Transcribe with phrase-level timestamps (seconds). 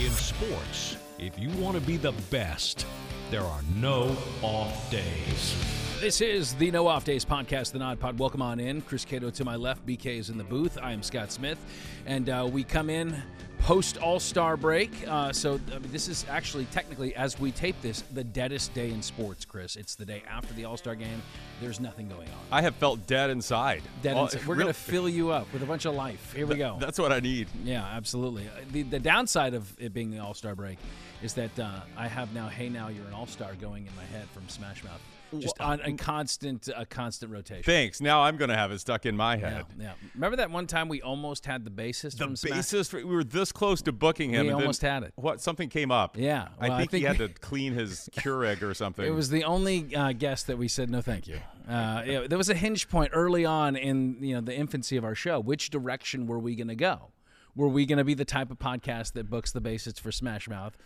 [0.00, 2.86] In sports, if you want to be the best,
[3.32, 5.56] there are no off days.
[6.00, 8.16] This is the No Off Days podcast, the Nod Pod.
[8.16, 8.80] Welcome on in.
[8.82, 10.78] Chris Cato to my left, BK is in the booth.
[10.80, 11.58] I am Scott Smith,
[12.06, 13.20] and uh, we come in
[13.60, 14.90] post All Star break.
[15.06, 18.90] Uh, so I mean, this is actually technically, as we tape this, the deadest day
[18.90, 19.44] in sports.
[19.44, 21.22] Chris, it's the day after the All Star game.
[21.60, 22.38] There's nothing going on.
[22.52, 23.82] I have felt dead inside.
[24.02, 24.46] Dead Well, inside.
[24.46, 26.32] We're real- going to fill you up with a bunch of life.
[26.34, 26.76] Here we go.
[26.80, 27.48] That's what I need.
[27.64, 28.46] Yeah, absolutely.
[28.46, 30.78] Uh, The, the downside of it being the All Star break
[31.22, 34.04] is that uh, I have now "Hey Now You're an All Star" going in my
[34.04, 35.00] head from Smash Mouth,
[35.38, 37.64] just on a constant, a constant rotation.
[37.64, 38.00] Thanks.
[38.00, 39.64] Now I'm going to have it stuck in my head.
[39.78, 39.92] yeah.
[40.14, 43.82] Remember that one time we almost had the bassist The bassist, we were this close
[43.82, 44.46] to booking him.
[44.46, 45.12] We then almost had it.
[45.16, 45.40] What?
[45.40, 46.16] Something came up.
[46.16, 49.04] Yeah, I well, I think, he think had to clean his Keurig or something.
[49.04, 51.38] It was the only uh, guest that we said no, thank you.
[51.68, 55.04] Uh, yeah, there was a hinge point early on in you know the infancy of
[55.04, 55.40] our show.
[55.40, 57.10] Which direction were we going to go?
[57.54, 60.48] Were we going to be the type of podcast that books the bassist for Smash
[60.48, 60.76] Mouth,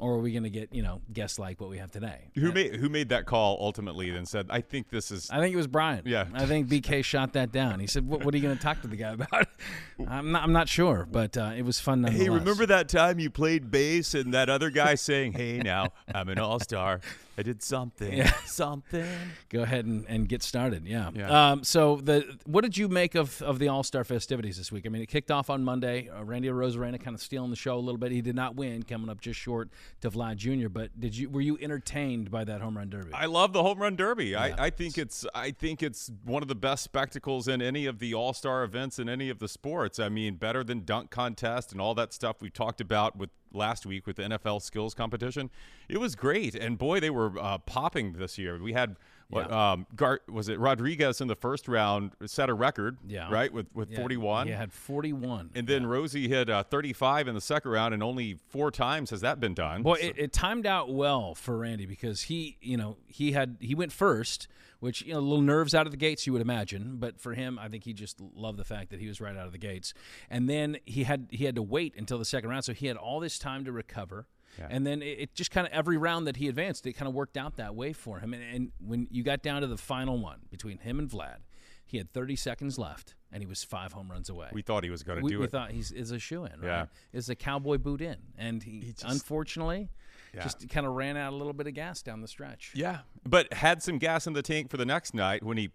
[0.00, 2.30] or are we going to get you know guests like what we have today?
[2.34, 4.10] Who made who made that call ultimately?
[4.10, 6.02] Then said, "I think this is." I think it was Brian.
[6.04, 6.26] Yeah.
[6.34, 7.80] I think BK shot that down.
[7.80, 9.48] He said, "What, what are you going to talk to the guy about?"
[10.08, 10.42] I'm not.
[10.42, 12.02] I'm not sure, but uh, it was fun.
[12.04, 16.28] Hey, remember that time you played bass and that other guy saying, "Hey, now I'm
[16.28, 17.00] an all-star.
[17.40, 18.32] I did something, Yeah.
[18.46, 19.06] something."
[19.48, 20.86] Go ahead and, and get started.
[20.86, 21.10] Yeah.
[21.14, 21.50] Yeah.
[21.52, 24.84] Um, so the what did you make of, of the All Star festivities this week?
[24.86, 26.08] I mean, it kicked off on Monday.
[26.08, 28.12] Uh, Randy Arozarena kind of stealing the show a little bit.
[28.12, 29.70] He did not win, coming up just short
[30.02, 30.68] to Vlad Jr.
[30.68, 33.12] But did you were you entertained by that home run derby?
[33.14, 34.36] I love the home run derby.
[34.36, 37.98] I, I think it's I think it's one of the best spectacles in any of
[37.98, 39.98] the all star events in any of the sports.
[39.98, 43.86] I mean, better than dunk contest and all that stuff we talked about with last
[43.86, 45.50] week with the NFL skills competition.
[45.88, 48.58] It was great, and boy, they were uh, popping this year.
[48.62, 48.96] We had
[49.28, 49.72] what Yeah.
[49.72, 53.30] um, Gar- was it Rodriguez in the first round set a record, Yeah.
[53.30, 54.46] right with with Yeah, 41.
[54.48, 55.50] He had 41.
[55.54, 59.20] And then Rosie hit uh, 35 in the second round, and only four times has
[59.20, 59.82] that been done.
[59.82, 63.56] Boy, So- it, it timed out well for Randy because he, you know, he had
[63.60, 64.48] he went first,
[64.80, 66.96] which you know, a little nerves out of the gates, you would imagine.
[66.98, 69.46] But for him, I think he just loved the fact that he was right out
[69.46, 69.94] of the gates.
[70.28, 72.96] And then he had he had to wait until the second round, so he had
[72.96, 74.26] all this time to recover.
[74.68, 77.14] And then it, it just kind of every round that he advanced, it kind of
[77.14, 78.34] worked out that way for him.
[78.34, 81.38] And, and when you got down to the final one between him and Vlad,
[81.86, 84.90] he had 30 seconds left, and he was five home runs away we thought he
[84.90, 85.46] was going to do we it.
[85.46, 86.64] We thought he's is a shoe in, right?
[86.64, 86.86] Yeah.
[87.12, 89.90] Is a cowboy boot in, and he, unfortunately
[90.34, 90.42] Yeah.
[90.42, 92.72] just kind of ran out a little bit of gas down the stretch.
[92.74, 95.70] Yeah, but had some gas in the tank for the next night when he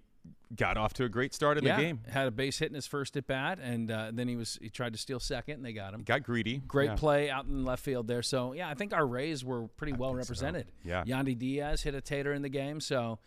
[0.55, 1.99] got off to a great start in Yeah, the game.
[2.09, 4.69] had a base hit in his first at bat, and uh, then he was he
[4.69, 6.03] tried to steal second, and they got him.
[6.03, 6.61] Got greedy.
[6.67, 6.95] Great Yeah.
[6.95, 8.21] play out in left field there.
[8.21, 10.67] So yeah, I think our Rays were pretty well represented.
[10.83, 11.03] Yeah.
[11.05, 13.19] Yandy Diaz hit a tater in the game, so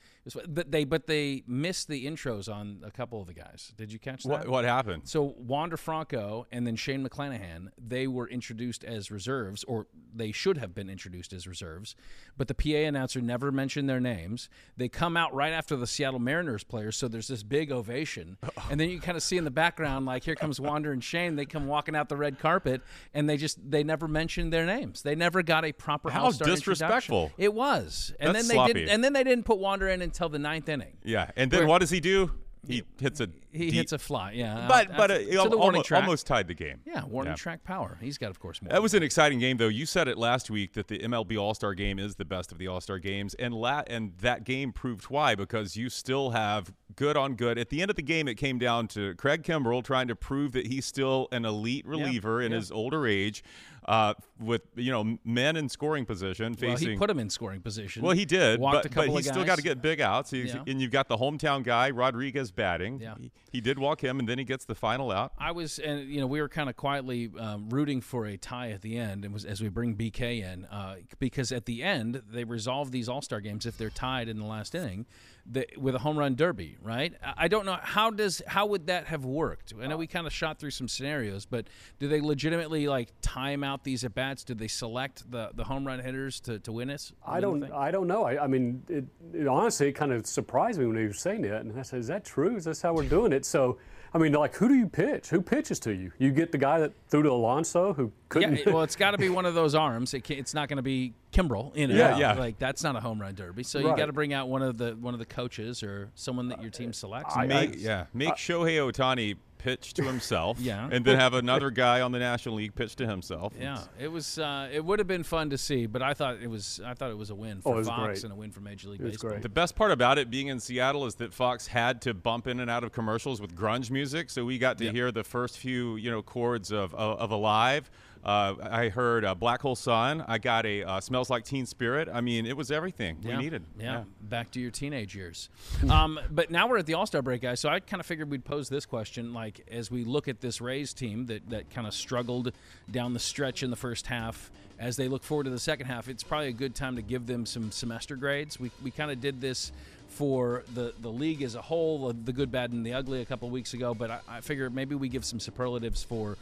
[0.48, 3.72] but they but they missed the intros on a couple of the guys.
[3.76, 4.30] Did you catch that?
[4.30, 5.02] What, what happened?
[5.04, 10.58] So Wander Franco and then Shane McClanahan, they were introduced as reserves, or they should
[10.58, 11.94] have been introduced as reserves,
[12.36, 14.48] but the PA announcer never mentioned their names.
[14.76, 18.36] They come out right after the Seattle Mariners players, so there's this big ovation,
[18.70, 21.36] and then you kind of see in the background like here comes Wander and Shane.
[21.36, 22.82] They come walking out the red carpet,
[23.14, 25.02] and they just they never mentioned their names.
[25.02, 27.32] They never got a proper How disrespectful.
[27.38, 28.72] It was, and That's then they sloppy.
[28.74, 30.96] didn't, and then they didn't put Wander in until the ninth inning.
[31.04, 32.32] Yeah, and then Where- what does he do?
[32.66, 36.26] He hits a He deep- hits a fly, yeah, but out- but uh, almost, almost
[36.26, 36.80] tied the game.
[36.84, 37.36] Yeah, warning Yeah.
[37.36, 37.96] track power.
[38.00, 38.70] He's got, of course, more.
[38.70, 39.68] That was an exciting game, though.
[39.68, 42.58] You said it last week that the MLB All Star Game is the best of
[42.58, 46.72] the All Star games, and la- and that game proved why because you still have
[46.96, 47.58] good on good.
[47.58, 50.50] At the end of the game, it came down to Craig Kimbrel trying to prove
[50.52, 52.58] that he's still an elite reliever in yeah.
[52.58, 53.44] his older age,
[53.88, 56.88] uh, with you know men in scoring position facing.
[56.88, 58.03] well, he put him in scoring position.
[58.03, 60.31] Well, he did, Walked but, but of still got to get big outs.
[60.31, 60.62] He's, Yeah.
[60.66, 63.00] And you've got the hometown guy Rodriguez batting.
[63.00, 63.15] Yeah.
[63.19, 65.32] He, he did walk him, and then he gets the final out.
[65.38, 68.71] I was, and you know, we were kind of quietly um, rooting for a tie
[68.71, 72.22] at the end, and was as we bring BK in, uh, because at the end
[72.31, 75.06] they resolve these All Star games if they're tied in the last inning,
[75.50, 77.14] the, with a home run derby, right?
[77.36, 79.72] I don't know how does how would that have worked.
[79.81, 81.66] I know we kind of shot through some scenarios, but
[81.98, 84.44] do they legitimately like time out these at bats?
[84.44, 87.11] Did they select the the home run hitters to, to win it?
[87.26, 87.64] I don't.
[87.72, 88.25] I don't know.
[88.25, 91.43] I, I mean, it, it honestly it kind of surprised me when he was saying
[91.43, 92.56] that, and I said, "Is that true?
[92.56, 93.78] Is this how we're doing it?" So,
[94.14, 95.28] I mean, like, who do you pitch?
[95.28, 96.12] Who pitches to you?
[96.19, 98.56] You get the guy that threw to Alonso, who couldn't.
[98.66, 100.14] Yeah, well, it's got to be one of those arms.
[100.14, 101.94] It can, it's not going to be Kimbrel, you know.
[101.94, 102.32] Yeah, yeah.
[102.34, 103.62] Like that's not a home run derby.
[103.64, 106.49] So you got to bring out one of the one of the coaches or someone
[106.49, 107.34] that your team selects.
[107.37, 110.88] I- Make, yeah, make Shohei Ohtani pitch to himself, Yeah.
[110.90, 113.52] and then have another guy on the National League pitch to himself.
[113.60, 114.38] yeah, it was.
[114.38, 116.81] Uh, it would have been fun to see, but I thought it was.
[116.84, 118.25] I thought it was a win Oh, for it was Fox great.
[118.25, 119.31] and a win for Major League It Baseball.
[119.31, 119.43] great.
[119.43, 122.60] The best part about it being in Seattle is that Fox had to bump in
[122.60, 125.96] and out of commercials with grunge music, so we got to hear the first few,
[125.96, 127.90] you know, chords of of, of Alive.
[128.25, 130.25] Uh, I heard uh, Black Hole Sun.
[130.26, 132.09] I got a uh, Smells Like Teen Spirit.
[132.12, 133.62] I mean, it was everything we needed.
[133.79, 134.05] Yeah.
[134.23, 135.49] back to your teenage years.
[135.91, 137.61] um, but now we're at the All Star break, guys.
[137.61, 140.61] So I kind of figured we'd pose this question: like, as we look at this
[140.61, 142.53] Rays team that that kind of struggled
[142.91, 146.09] down the stretch in the first half, as they look forward to the second half,
[146.09, 148.59] it's probably a good time to give them some semester grades.
[148.61, 149.73] We we kind of did this
[150.09, 153.49] for the, the league as a whole, the good, bad, and the ugly a couple
[153.50, 153.94] weeks ago.
[153.94, 156.37] But I, I figure maybe we give some superlatives for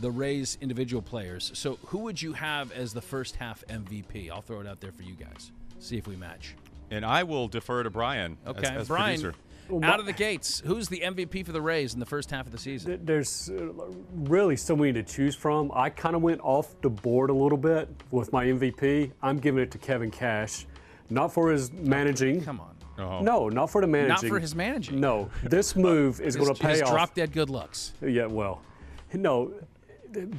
[0.00, 1.50] the Rays individual players.
[1.54, 4.30] So who would you have as the first half MVP?
[4.30, 5.50] I'll throw it out there for you guys.
[5.80, 6.54] See if we match.
[6.90, 8.36] And I will defer to Brian.
[8.46, 9.20] Okay, as, as Brian.
[9.20, 9.38] producer.
[9.82, 12.52] Out of the gates, who's the MVP for the Rays in the first half of
[12.52, 13.00] the season?
[13.04, 13.66] There's uh,
[14.14, 15.70] really so many to choose from.
[15.74, 19.12] I kind of went off the board a little bit with my MVP.
[19.22, 20.66] I'm giving it to Kevin Cash,
[21.10, 22.42] not for his managing.
[22.42, 22.78] Come on.
[22.98, 23.20] Oh.
[23.20, 24.08] No, not for the managing.
[24.08, 25.00] Not for his managing.
[25.00, 26.90] No, this move is going to pay His off.
[26.90, 27.92] drop dead good looks.
[28.00, 28.62] Yeah, well,
[29.12, 29.52] no.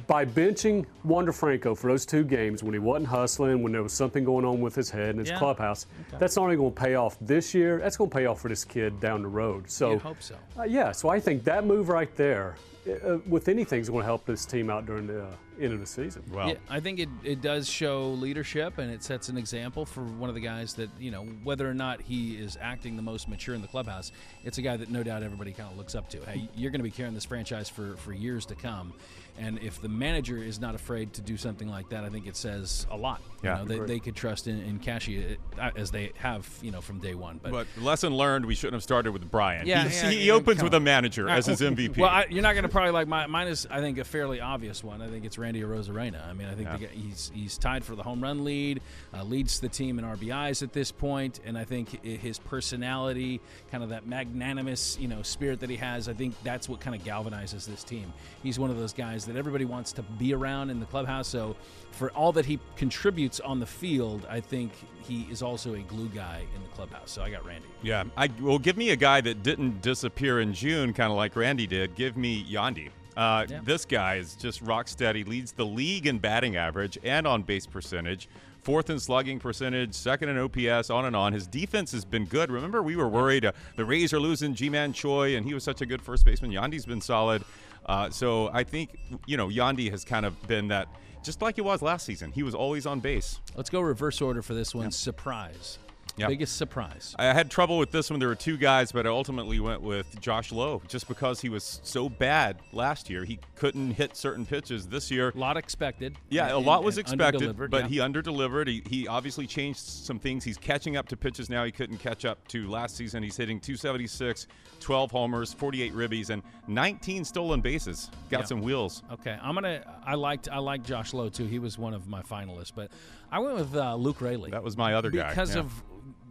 [0.06, 3.92] By benching Wander Franco for those two games when he wasn't hustling, when there was
[3.92, 5.38] something going on with his head and his Yeah.
[5.38, 5.86] clubhouse,
[6.18, 7.78] that's not only going to pay off this year.
[7.78, 9.70] That's going to pay off for this kid down the road.
[9.70, 10.34] So, You'd hope so.
[10.58, 10.90] uh, yeah.
[10.92, 12.56] So I think that move right there,
[12.88, 15.30] uh, with anything, is going to help this team out during the uh,
[15.60, 16.22] end of the season.
[16.32, 20.02] Well, Yeah, I think it, it does show leadership and it sets an example for
[20.02, 23.28] one of the guys that, you know, whether or not he is acting the most
[23.28, 24.10] mature in the clubhouse,
[24.42, 26.18] it's a guy that no doubt everybody kind of looks up to.
[26.24, 28.94] Hey, you're going to be carrying this franchise for, for years to come.
[29.40, 32.36] And if the manager is not afraid to do something like that, I think it
[32.36, 33.22] says a lot.
[33.42, 33.62] Yeah.
[33.62, 36.80] You know, they, they could trust in, in Cashy uh, as they have, you know,
[36.80, 37.40] from day one.
[37.42, 39.66] But, but lesson learned, we shouldn't have started with Brian.
[39.66, 40.82] Yeah, He's- yeah, he yeah, opens with on.
[40.82, 41.96] a manager as his MVP.
[41.96, 44.40] Well, I, you're not going to probably like my, mine is I think a fairly
[44.40, 45.00] obvious one.
[45.02, 46.26] I think it's Randy Arozarena.
[46.28, 46.76] I mean, I think Yeah.
[46.76, 48.80] the he's he's tied for the home run lead,
[49.14, 53.40] uh, leads the team in RBIs at this point, and I think his personality,
[53.70, 56.94] kind of that magnanimous you know spirit that he has, I think that's what kind
[56.94, 58.12] of galvanizes this team.
[58.42, 61.28] He's one of those guys that everybody wants to be around in the clubhouse.
[61.28, 61.56] So
[61.90, 64.72] for all that he contributes on the field, I think
[65.02, 67.10] he is also a glue guy in the clubhouse.
[67.10, 67.66] So I got Randy.
[67.82, 71.36] yeah, I well, give me a guy that didn't disappear in June, kind of like
[71.36, 71.94] Randy did.
[71.94, 72.88] Give me Yandy.
[73.16, 73.60] Uh, Yeah.
[73.64, 75.24] This guy is just rock steady.
[75.24, 78.28] Leads the league in batting average and on base percentage.
[78.62, 81.32] Fourth in slugging percentage, second in OPS, on and on.
[81.32, 82.50] His defense has been good.
[82.50, 85.80] Remember, we were worried uh, the Rays are losing Ji-Man Choi, and he was such
[85.80, 86.50] a good first baseman.
[86.52, 87.42] Yandy's been solid.
[87.86, 88.90] Uh, so I think
[89.26, 90.88] you know Yandy has kind of been that,
[91.22, 92.32] just like he was last season.
[92.32, 93.40] He was always on base.
[93.54, 94.90] Let's go reverse order for this one.
[94.90, 95.78] Surprise.
[96.16, 96.26] Yeah.
[96.26, 97.14] Biggest surprise.
[97.18, 98.20] I had trouble with this one.
[98.20, 101.80] There were two guys, but I ultimately went with Josh Lowe just because he was
[101.82, 103.24] so bad last year.
[103.24, 105.32] He couldn't hit certain pitches this year.
[105.34, 106.16] A lot expected.
[106.28, 107.88] Yeah, a lot was expected, but yeah.
[107.88, 108.66] he underdelivered.
[108.66, 110.44] He, he obviously changed some things.
[110.44, 113.22] He's catching up to pitches now he couldn't catch up to last season.
[113.22, 114.46] He's hitting 276,
[114.80, 118.10] 12 homers, 48 ribbies, and 19 stolen bases.
[118.30, 118.44] Got Yeah.
[118.46, 119.02] some wheels.
[119.12, 119.82] Okay, I'm gonna.
[120.04, 120.48] I liked.
[120.50, 121.46] I liked Josh Lowe too.
[121.46, 122.90] He was one of my finalists, but
[123.32, 124.50] I went with uh, Luke Raley.
[124.50, 125.28] That was my other guy.
[125.28, 125.62] because yeah.
[125.62, 125.82] of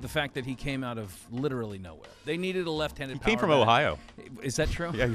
[0.02, 2.10] the fact that he came out of literally nowhere.
[2.26, 3.18] They needed a left-handed.
[3.18, 3.52] He came from.
[3.52, 4.00] Ohio.
[4.42, 4.92] Is that true?
[4.94, 5.14] Yeah,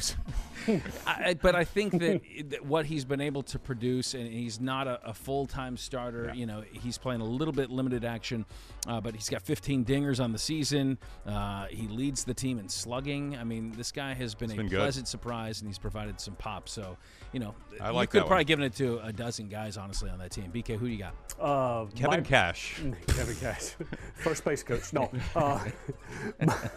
[1.07, 2.21] I, I- but I think that,
[2.51, 6.33] that what he's been able to produce, and he's not a, a full-time starter.
[6.35, 8.45] You know, he's playing a little bit limited action,
[8.87, 10.99] uh, but he's got 15 dingers on the season.
[11.27, 13.37] Uh, he leads the team in slugging.
[13.37, 14.79] I mean, this guy has been a been good.
[14.79, 16.69] pleasant surprise, and he's provided some pop.
[16.69, 16.97] So,
[17.33, 18.47] you know, I you like could that probably one.
[18.47, 20.51] given it to a dozen guys, honestly, on that team.
[20.55, 21.15] BK, who do you got?
[21.41, 22.81] Uh, Kevin my- Cash.
[23.09, 23.75] Kevin Cash,
[24.17, 24.93] first base coach.
[24.93, 25.65] No, uh,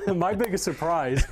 [0.08, 1.26] my, my biggest surprise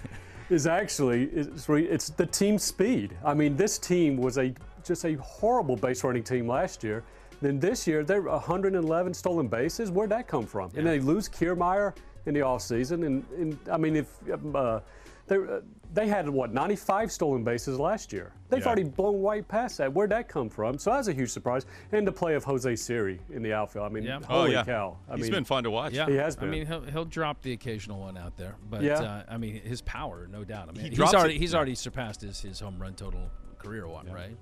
[0.50, 3.16] is actually it's, re- it's the team speed.
[3.24, 7.04] I mean, this team was a just a horrible base running team last year.
[7.42, 9.92] Then this year they're 111 stolen bases.
[9.92, 10.72] Where'd that come from?
[10.76, 13.06] And they lose Kiermaier in the offseason.
[13.06, 14.08] And, and I mean, if
[14.56, 14.80] uh,
[15.28, 15.62] they uh,
[15.96, 18.34] they had what 95 stolen bases last year.
[18.50, 18.68] They've Yeah.
[18.68, 19.92] already blown right past that.
[19.92, 20.78] Where'd that come from?
[20.78, 21.66] So that's a huge surprise.
[21.94, 23.86] And the play of Jose Siri in the outfield.
[23.86, 24.20] I mean, Yeah.
[24.30, 24.98] Oh holy yeah, cow!
[25.10, 25.94] I He's mean, been fun to watch.
[25.94, 26.50] Yeah, He has been.
[26.50, 29.00] I mean, he'll, he'll drop the occasional one out there, but Yeah.
[29.02, 30.68] uh, I mean, his power, no doubt.
[30.70, 33.32] I mean, He he's drops it- already he's already surpassed his, his home run total
[33.66, 34.38] career one, right?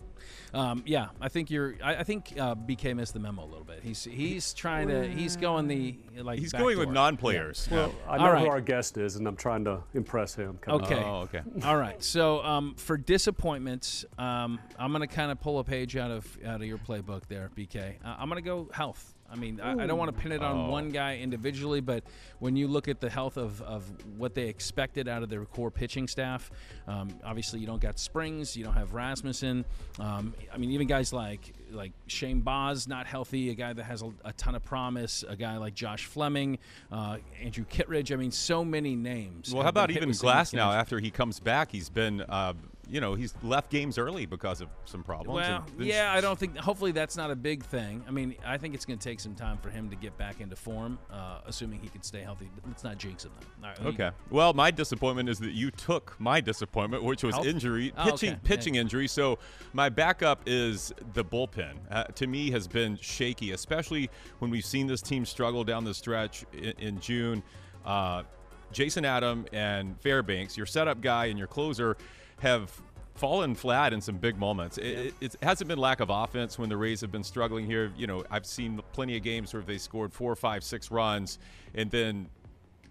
[0.53, 1.75] Um, yeah, I think you're.
[1.83, 3.79] I, I think uh, BK missed the memo a little bit.
[3.81, 5.07] He's he's trying to.
[5.07, 6.39] He's going the like.
[6.39, 7.67] He's back going with non-players.
[7.71, 8.43] Well, I know All right.
[8.43, 10.59] who our guest is, and I'm trying to impress him.
[10.67, 10.95] Okay.
[10.95, 11.05] up.
[11.05, 11.41] Oh, okay.
[11.63, 12.01] All right.
[12.03, 16.37] So um, for disappointments, um, I'm going to kind of pull a page out of
[16.45, 17.95] out of your playbook there, BK.
[18.05, 19.15] Uh, I'm going to go health.
[19.33, 20.69] I mean, I, I don't want to pin it on Oh.
[20.69, 22.03] one guy individually, but
[22.37, 23.83] when you look at the health of, of
[24.17, 26.51] what they expected out of their core pitching staff,
[26.87, 29.65] um, obviously you don't got Springs, you don't have Rasmussen.
[29.99, 34.03] Um, I mean, even guys like like Shane Baz not healthy, a guy that has
[34.03, 36.59] a, a ton of promise, a guy like Josh Fleming,
[36.91, 38.11] uh, Andrew Kittredge.
[38.11, 39.51] I mean, so many names.
[39.51, 40.75] Well, how about even Glasnow?
[40.75, 42.53] After he comes back, he's been uh,
[42.89, 45.35] you know, he's left games early because of some problems.
[45.35, 46.57] Well, yeah, I don't think.
[46.57, 48.03] Hopefully, that's not a big thing.
[48.07, 50.41] I mean, I think it's going to take some time for him to get back
[50.41, 52.49] into form, uh, assuming he can stay healthy.
[52.67, 53.31] Let's not jinx him.
[53.61, 53.67] Though.
[53.67, 54.11] Right, Okay.
[54.29, 57.47] Well, my disappointment is that you took my disappointment, which was Health?
[57.47, 58.39] injury, Oh, pitching, okay.
[58.43, 58.81] pitching Yeah.
[58.81, 59.07] injury.
[59.07, 59.39] So
[59.71, 61.75] my backup is the bullpen.
[61.89, 64.09] Uh, to me, has been shaky, especially
[64.39, 67.43] when we've seen this team struggle down the stretch in, in June.
[67.85, 68.23] Uh,
[68.71, 71.95] Jason Adam and Fairbanks, your setup guy and your closer,
[72.39, 72.71] have
[73.15, 74.77] fallen flat in some big moments.
[74.77, 77.91] It, it, it hasn't been lack of offense when the Rays have been struggling here.
[77.95, 81.39] You know, I've seen plenty of games where they scored four, five, six runs,
[81.75, 82.27] and then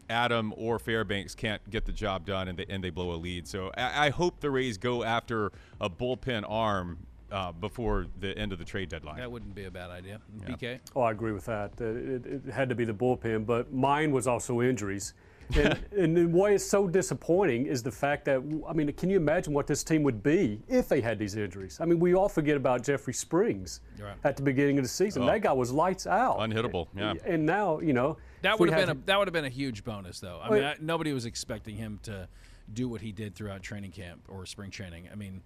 [0.09, 3.49] Adam or Fairbanks can't get the job done and they, and they blow a lead.
[3.49, 6.99] So I, I hope the Rays go after a bullpen arm
[7.31, 9.17] uh, before the end of the trade deadline.
[9.17, 10.21] That wouldn't be a bad idea.
[10.45, 10.81] BK.
[10.95, 11.81] Oh, I agree with that.
[11.81, 15.15] It, it had to be the bullpen, but mine was also injuries.
[15.57, 18.37] And, and the way it's so disappointing is the fact that,
[18.69, 21.79] I mean, can you imagine what this team would be if they had these injuries?
[21.81, 24.17] I mean, we all forget about Jeffrey Springs Right.
[24.25, 25.23] at the beginning of the season.
[25.23, 25.27] Oh.
[25.27, 26.39] That guy was lights out.
[26.39, 27.15] Unhittable, yeah.
[27.25, 29.49] And now, you know, That would have had been a that would have been a
[29.51, 30.41] huge bonus, though.
[30.43, 32.29] I Well, mean, I, nobody was expecting him to
[32.73, 35.09] do what he did throughout training camp or spring training.
[35.13, 35.43] I mean,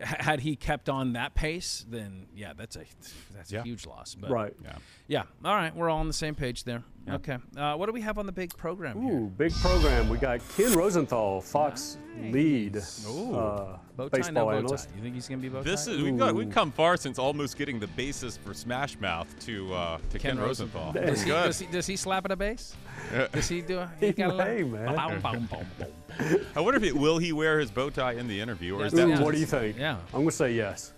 [0.00, 2.84] had he kept on that pace, then yeah, that's a
[3.34, 3.60] that's Yeah.
[3.60, 4.14] a huge loss.
[4.14, 4.54] But Right.
[4.62, 4.76] Yeah.
[5.08, 6.82] yeah, all right, we're all on the same page there.
[7.08, 9.20] Okay, uh, what do we have on the big program here?
[9.20, 10.08] Big program.
[10.08, 14.56] We got Ken Rosenthal, Fox lead uh, Bow tie, no baseball bow tie.
[14.58, 14.88] analyst.
[14.96, 15.70] You think he's gonna be bow tie?
[15.70, 19.26] This is we've got we've come far since almost getting the basis for Smash Mouth
[19.46, 20.92] to uh, to Ken, Rosenthal.
[20.92, 22.74] Does he, does, he, does he slap at a base?
[23.32, 23.78] does he do?
[23.78, 24.94] A, He got a little- man.
[24.94, 25.86] Bow, bow, bow, bow.
[26.54, 28.92] I wonder if it will he wear his bow tie in the interview or is
[28.92, 29.20] Yeah, that Ooh, Yeah.
[29.22, 29.76] what do you think?
[29.78, 29.96] Yeah.
[30.08, 30.92] I'm going to say yes.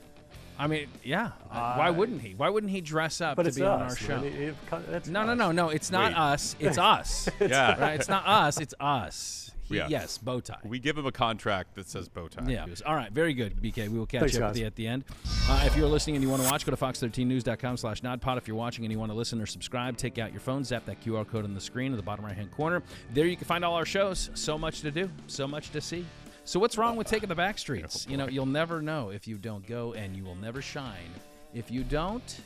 [0.60, 1.30] I mean, yeah.
[1.50, 2.34] Why wouldn't he?
[2.34, 3.92] Why wouldn't he dress up But to it's be on us.
[3.92, 4.16] our show?
[4.16, 4.24] man.
[4.24, 5.68] It- it kind of- that's No, no, no, no.
[5.70, 6.18] It's not Wait.
[6.18, 6.56] us.
[6.58, 7.28] It's us.
[7.40, 7.80] yeah.
[7.80, 7.94] right?
[8.00, 8.58] It's not us.
[8.60, 9.44] It's us.
[9.68, 9.88] He, Yeah.
[9.88, 10.58] Yes, bow tie.
[10.64, 12.48] We give him a contract that says bow tie.
[12.48, 12.66] yeah.
[12.86, 13.12] All right.
[13.12, 13.88] Very good, BK.
[13.88, 15.04] We will catch Thanks, up with you at the end.
[15.48, 18.38] Uh, if you're listening and you want to watch, go to fox13news.com slash nodpod.
[18.38, 20.84] If you're watching and you want to listen or subscribe, take out your phone, zap
[20.86, 22.82] that QR code on the screen in the bottom right-hand corner.
[23.12, 24.30] There you can find all our shows.
[24.34, 25.10] So much to do.
[25.26, 26.04] So much to see.
[26.44, 28.06] So what's wrong with taking the back streets?
[28.08, 31.10] You know, you'll never know if you don't go, and you will never shine
[31.52, 32.40] if you don't.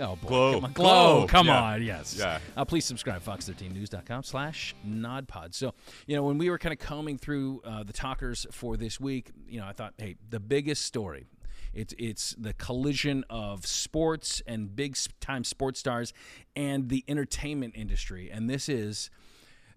[0.00, 0.52] Oh boy, Glow.
[0.54, 1.26] come on, glow, Glow.
[1.26, 1.62] come Yeah.
[1.62, 2.16] on, yes.
[2.18, 2.38] Yeah.
[2.56, 5.54] Uh, please subscribe, fox13news.com slash nodpod.
[5.54, 5.74] So,
[6.06, 9.30] you know, when we were kind of combing through uh, the talkers for this week,
[9.46, 11.26] you know, I thought, hey, the biggest story,
[11.74, 16.12] it's, it's the collision of sports and big time sports stars
[16.56, 18.30] and the entertainment industry.
[18.32, 19.10] And this is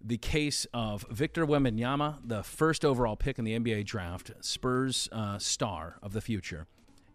[0.05, 5.37] the case of Victor Wembanyama, the first overall pick in the NBA draft, Spurs uh,
[5.37, 6.65] star of the future,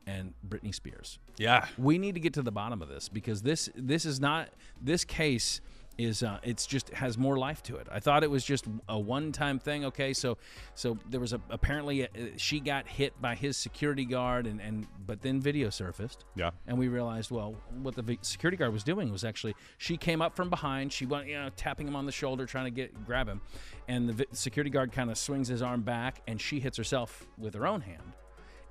[0.08, 1.66] and Britney Spears Yeah.
[1.76, 4.48] we need to get to the bottom of this because this this is not
[4.80, 5.60] this case
[5.98, 7.88] is uh, it's just has more life to it.
[7.90, 9.84] I thought it was just a one time thing.
[9.86, 10.38] Okay, so
[10.76, 14.86] so there was a apparently uh she got hit by his security guard and and
[15.08, 16.24] but then video surfaced.
[16.36, 16.50] Yeah.
[16.68, 20.36] And we realized, well, what the security guard was doing was actually she came up
[20.36, 20.92] from behind.
[20.92, 23.40] She went, you know, tapping him on the shoulder, trying to get grab him,
[23.88, 27.54] and the security guard kind of swings his arm back, and she hits herself with
[27.54, 28.12] her own hand.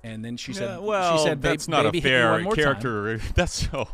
[0.04, 2.64] And then she said, Yeah, well, she said, that's not a hit me one fair
[2.74, 3.18] character.
[3.34, 3.88] That's so.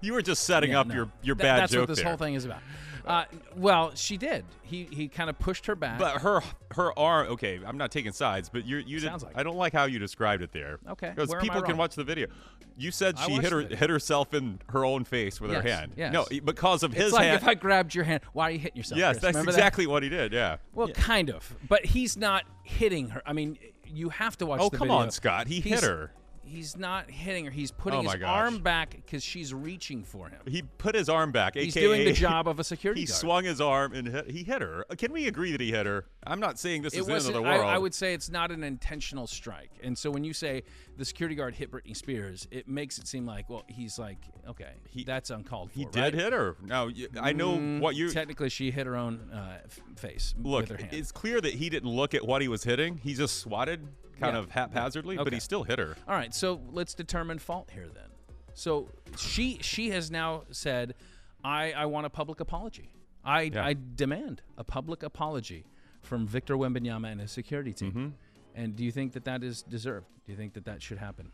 [0.00, 0.94] You were just setting Yeah, up no.
[0.94, 2.08] your your That- bad That's joke what this there.
[2.08, 2.60] whole thing is about.
[3.04, 3.24] Uh,
[3.56, 4.44] well, she did.
[4.62, 5.98] He he kind of pushed her back.
[5.98, 6.42] But her
[6.72, 7.28] her arm.
[7.28, 9.28] Okay, I'm not taking sides, but you you Sounds did.
[9.28, 10.78] like I don't like how you described it there.
[10.90, 12.28] Okay, because where am I people can watch the video.
[12.76, 15.92] You said I she hit her hit herself in her own face with her hand.
[15.96, 16.12] yes.
[16.12, 17.42] No, because of it's his like hand.
[17.42, 18.98] if I grabbed your hand, why are you hitting yourself?
[18.98, 19.22] yes, Chris?
[19.22, 19.58] that's Remember that?
[19.58, 20.32] exactly what he did.
[20.32, 20.58] Yeah.
[20.74, 23.22] Well, kind of, but he's not hitting her.
[23.26, 23.58] I mean,
[23.92, 24.60] you have to watch.
[24.62, 24.94] Oh, come video.
[24.94, 25.46] on, Scott.
[25.46, 26.12] He hit her.
[26.42, 27.50] He's not hitting her.
[27.52, 28.28] He's putting Oh, his gosh.
[28.28, 30.40] arm back because she's reaching for him.
[30.48, 31.54] He put his arm back.
[31.54, 33.16] He's AKA, doing the job of a security He guard.
[33.16, 34.84] swung his arm and hit, he hit her.
[34.98, 36.06] Can we agree that he hit her?
[36.26, 37.70] I'm not saying this It is the end of the I, world.
[37.70, 39.70] I would say it's not an intentional strike.
[39.82, 40.64] And so when you say
[40.98, 44.72] the security guard hit Britney Spears, it makes it seem like well, he's like, okay,
[44.88, 45.78] He- that's uncalled for.
[45.78, 45.92] He right?
[45.92, 46.56] did hit her.
[46.62, 49.60] Now I know what you Technically, she hit her own uh,
[49.96, 50.62] face look.
[50.68, 50.94] with her hand.
[50.94, 52.98] It's clear that he didn't look at what he was hitting.
[52.98, 53.80] He just swatted
[54.20, 54.40] kind Yeah.
[54.40, 55.96] of haphazardly, but he still hit her.
[56.06, 58.10] All right, so let's determine fault here then.
[58.52, 60.94] So she she has now said,
[61.42, 62.92] I I want a public apology.
[63.24, 63.64] I Yeah.
[63.64, 65.64] I demand a public apology
[66.02, 67.90] from Victor Wembanyama and his security team.
[67.90, 68.08] Mm-hmm.
[68.54, 70.06] And do you think that that is deserved?
[70.26, 71.30] Do you think that that should happen?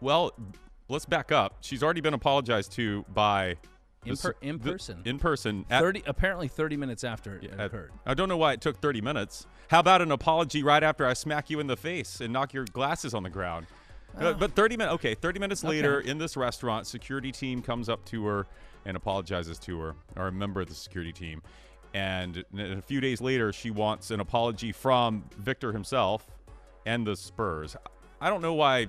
[0.00, 0.32] Well,
[0.88, 1.58] let's back up.
[1.60, 3.56] She's already been apologized to by
[4.04, 5.02] In per- in the- person.
[5.04, 5.64] in person.
[5.70, 7.92] at- Thirty apparently thirty minutes after it occurred.
[8.04, 9.46] I don't know why it took 30 minutes.
[9.68, 12.64] How about an apology right after I smack you in the face and knock your
[12.66, 13.66] glasses on the ground?
[14.16, 16.08] But- but 30 minutes, okay, 30 minutes later Okay.
[16.10, 18.46] in this restaurant, security team comes up to her
[18.84, 21.42] and apologizes to her, or a member of the security team.
[21.94, 26.26] And a few days later, she wants an apology from Victor himself.
[26.86, 27.76] and the Spurs.
[28.20, 28.88] I don't know why.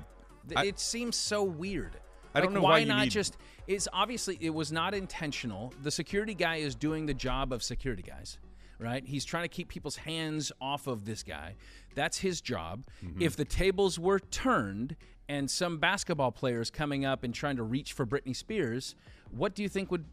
[0.54, 1.96] I- it seems so weird.
[2.34, 3.38] I don't Like, know why, why not need- just.
[3.68, 5.74] It's obviously it was not intentional.
[5.82, 8.38] The security guy is doing the job of security guys,
[8.80, 9.06] right?
[9.08, 11.56] He's trying to keep people's hands off of this guy.
[11.96, 12.84] That's his job.
[13.04, 13.22] Mm-hmm.
[13.22, 14.98] If the tables were turned
[15.30, 18.94] and some basketball players coming up and trying to reach for Britney Spears,
[19.36, 20.06] what do you think would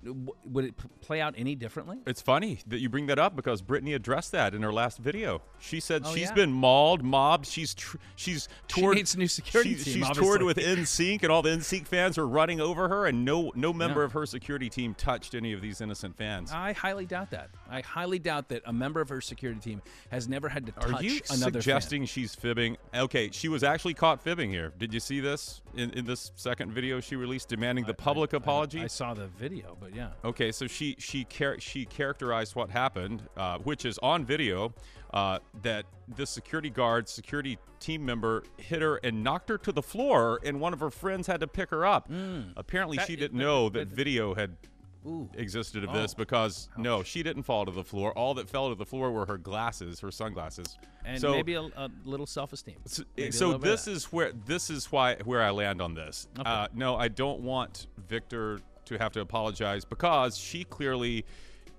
[0.44, 1.98] would it play out any differently?
[2.06, 5.42] It's funny that you bring that up because Britney addressed that in her last video.
[5.58, 6.34] She said Oh, she's yeah?
[6.34, 7.46] been mauled, mobbed.
[7.46, 8.96] She's tr- she's She toured.
[8.96, 10.24] needs a new security she- team, She's obviously.
[10.24, 13.72] toured with NSYNC, and all the NSYNC fans are running over her, and no no
[13.72, 14.06] member Yeah.
[14.06, 16.50] of her security team touched any of these innocent fans.
[16.52, 17.50] I highly doubt that.
[17.70, 20.92] I highly doubt that a member of her security team has never had to touch
[20.92, 21.62] Are you another fan.
[21.62, 22.76] suggesting she's fibbing?
[22.94, 24.72] Okay, she was actually caught fibbing here.
[24.78, 28.80] Did you see this in, in this second video she released demanding the public apology?
[28.82, 30.10] I saw the video, but yeah.
[30.24, 34.72] Okay, so she she char- she characterized what happened, uh, which is on video,
[35.12, 35.84] uh, that
[36.16, 40.60] the security guard, security team member, hit her and knocked her to the floor, and
[40.60, 42.08] one of her friends had to pick her up.
[42.56, 43.00] Apparently, Hmm.
[43.00, 44.56] That- she didn't know that video had
[45.04, 45.28] Ooh.
[45.34, 45.94] existed of Oh.
[45.94, 48.12] this because no, she didn't fall to the floor.
[48.16, 50.78] All that fell to the floor were her glasses, her sunglasses.
[51.04, 52.76] And so, maybe a, a little self-esteem.
[52.86, 56.28] so, so little this is where this is why where I land on this.
[56.38, 56.48] Okay.
[56.48, 58.60] Uh, no, I don't want Victor
[58.92, 61.24] to have to apologize because she clearly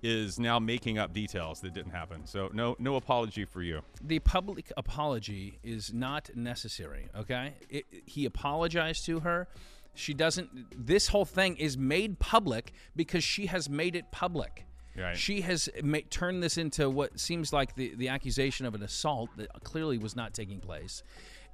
[0.01, 2.25] is now making up details that didn't happen.
[2.25, 3.81] So no no apology for you.
[4.01, 7.07] the public apology is not necessary.
[7.17, 9.47] Okay, it, he apologized to her.
[9.95, 10.49] She doesn't.
[10.85, 14.65] This whole thing is made public because she has made it public.
[14.97, 15.17] Right.
[15.17, 19.29] She has ma- turned this into what seems like the, the accusation of an assault
[19.37, 21.03] that clearly was not taking place.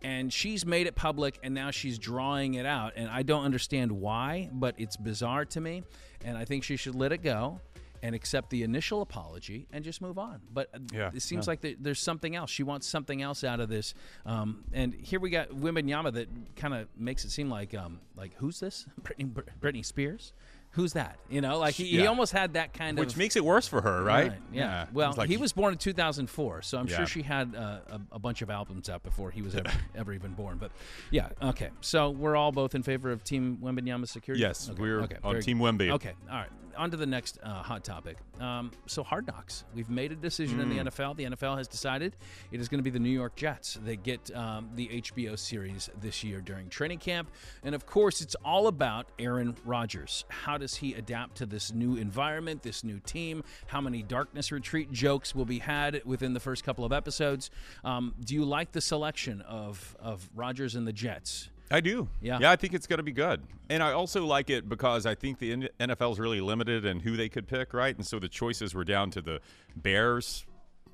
[0.02, 2.94] And she's made it public and now she's drawing it out.
[2.96, 5.84] And I don't understand why, but it's bizarre to me.
[6.24, 7.60] And I think she should let it go
[8.02, 10.40] and accept the initial apology and just move on.
[10.54, 11.52] But uh, Yeah, it seems yeah.
[11.52, 12.50] like there, there's something else.
[12.50, 13.94] She wants something else out of this.
[14.26, 18.34] Um, and here we got Wembanyama that kind of makes it seem like, um, like
[18.36, 18.86] who's this?
[19.04, 20.34] Britney, Britney Spears?
[20.74, 21.18] Who's that?
[21.30, 23.12] You know, like he, he almost had that kind Which of.
[23.14, 24.34] Which makes it worse for her, right?
[24.54, 24.84] Yeah.
[24.84, 26.98] It's Well, like- he was born in 2004, so I'm Yeah.
[26.98, 30.14] sure she had uh, a, a bunch of albums out before he was ever, ever
[30.14, 30.58] even born.
[30.60, 30.72] But
[31.10, 31.70] yeah, okay.
[31.82, 34.42] So we're all both in favor of Team Wembanyama security.
[34.42, 35.58] Yes, Okay, we're okay, on very Team.
[35.60, 35.90] Wemby.
[35.92, 36.50] Okay, all right.
[36.78, 38.16] On to the next uh, hot topic.
[38.40, 39.66] Um, so Hard Knocks.
[39.76, 40.86] We've made a decision in Mm.
[40.86, 41.18] the NFL.
[41.18, 42.16] The NFL has decided
[42.54, 45.90] it is going to be the New York Jets that get um, the HBO series
[46.00, 47.32] this year during training camp,
[47.64, 50.24] and of course, it's all about Aaron Rodgers.
[50.30, 53.44] How does he adapt to this new environment, this new team?
[53.68, 57.50] How many darkness retreat jokes will be had within the first couple of episodes?
[57.84, 61.50] Um, do you like the selection of of Rodgers and the Jets?
[61.72, 62.08] I do.
[62.22, 62.40] Yeah.
[62.42, 63.44] Yeah, I think it's going to be good.
[63.70, 67.16] And I also like it because I think the NFL is really limited in who
[67.16, 67.96] they could pick, right?
[67.96, 69.40] And so the choices were down to the
[69.76, 70.46] Bears.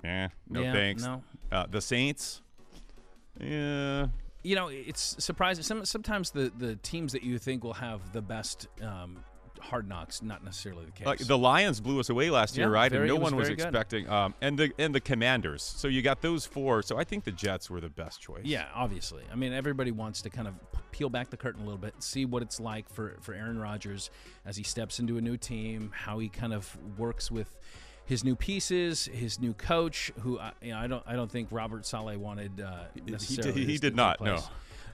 [0.04, 1.04] Eh, no Yeah, thanks.
[1.04, 1.24] no.
[1.50, 2.42] Uh, the Saints.
[3.40, 4.08] Yeah.
[4.44, 5.64] you know, it's surprising.
[5.64, 9.18] Some, sometimes the, the teams that you think will have the best um,
[9.66, 11.06] hard knocks, not necessarily the case.
[11.06, 12.92] Like the Lions blew us away last year, Yeah, right?
[12.92, 14.10] very- and no was one was expecting.
[14.10, 15.62] Um, and the and the Commanders.
[15.64, 16.82] So you got those four.
[16.82, 18.42] So I think the Jets were the best choice.
[18.46, 19.24] yeah, obviously.
[19.32, 20.54] I mean, everybody wants to kind of
[20.92, 24.10] peel back the curtain a little bit, see what it's like for, for Aaron Rodgers
[24.46, 27.54] as he steps into a new team, how he kind of works with
[28.06, 31.48] his new pieces, his new coach, who I, you know, I don't I don't think
[31.52, 33.62] Robert Saleh wanted uh, necessarily.
[33.62, 34.40] he this did not, take no.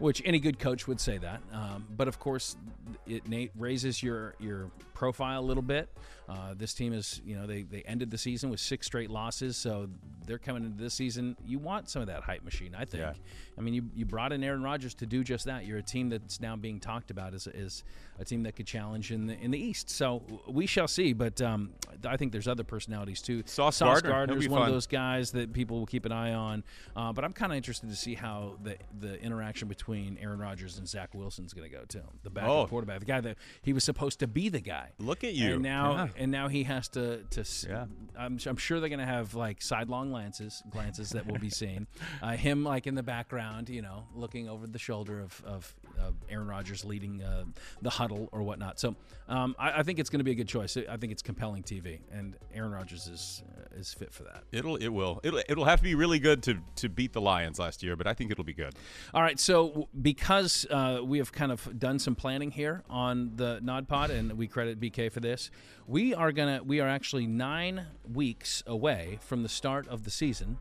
[0.02, 2.58] Which any good coach would say that, um, but of course,
[3.06, 5.90] it Nate raises your your profile a little bit.
[6.28, 9.58] Uh, this team is, you know, they they ended the season with six straight losses,
[9.58, 9.88] so
[10.26, 11.36] they're coming into this season.
[11.46, 13.04] You want some of that hype machine, I think.
[13.04, 13.14] Yeah.
[13.58, 15.66] I mean, you, you brought in Aaron Rodgers to do just that.
[15.66, 17.84] You're a team that's now being talked about as, as
[18.18, 19.90] a team that could challenge in the in the East.
[19.90, 21.14] So we shall see.
[21.14, 21.72] But um,
[22.06, 23.44] I think there's other personalities too.
[23.46, 24.70] Sauce Gardner, he'll is one fun.
[24.70, 26.64] of those guys that people will keep an eye on.
[26.96, 29.91] Uh, but I'm kind of interested to see how the the interaction between
[30.22, 32.02] Aaron Rodgers and Zach Wilson is going to go too.
[32.24, 32.68] The backup Oh.
[32.68, 34.90] quarterback, the guy that he was supposed to be the guy.
[35.00, 35.54] Look at you.
[35.54, 36.08] And now, Yeah.
[36.18, 37.24] and now he has to.
[37.32, 37.86] to Yeah.
[38.18, 41.88] I'm, I'm sure they're going to have like sidelong glances, glances that will be seen.
[42.22, 46.16] Uh, him like in the background, you know, looking over the shoulder of, of, of
[46.30, 47.46] Aaron Rodgers leading uh,
[47.82, 48.80] the huddle or whatnot.
[48.80, 48.96] So
[49.28, 50.78] um, I, I think it's going to be a good choice.
[50.78, 54.44] I think it's compelling TV, and Aaron Rodgers is uh, is fit for that.
[54.52, 57.60] It'll it will it'll it'll have to be really good to to beat the Lions
[57.60, 58.74] last year, but I think it'll be good.
[59.14, 63.60] All right, so because uh, we have kind of done some planning here on the
[63.62, 65.52] Nod Pod, and we credit BK for this,
[65.88, 70.58] we are gonna we are actually nine weeks away from the start of the season,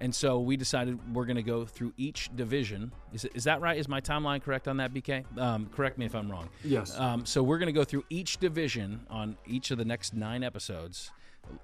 [0.00, 2.92] and so we decided we're gonna go through each division.
[3.12, 3.78] Is, it, is that right?
[3.78, 5.24] Is my timeline correct on that, BK?
[5.38, 6.48] Um, correct me if I'm wrong.
[6.64, 6.98] Yes.
[6.98, 11.10] Um, so we're gonna go through each division on each of the next nine episodes.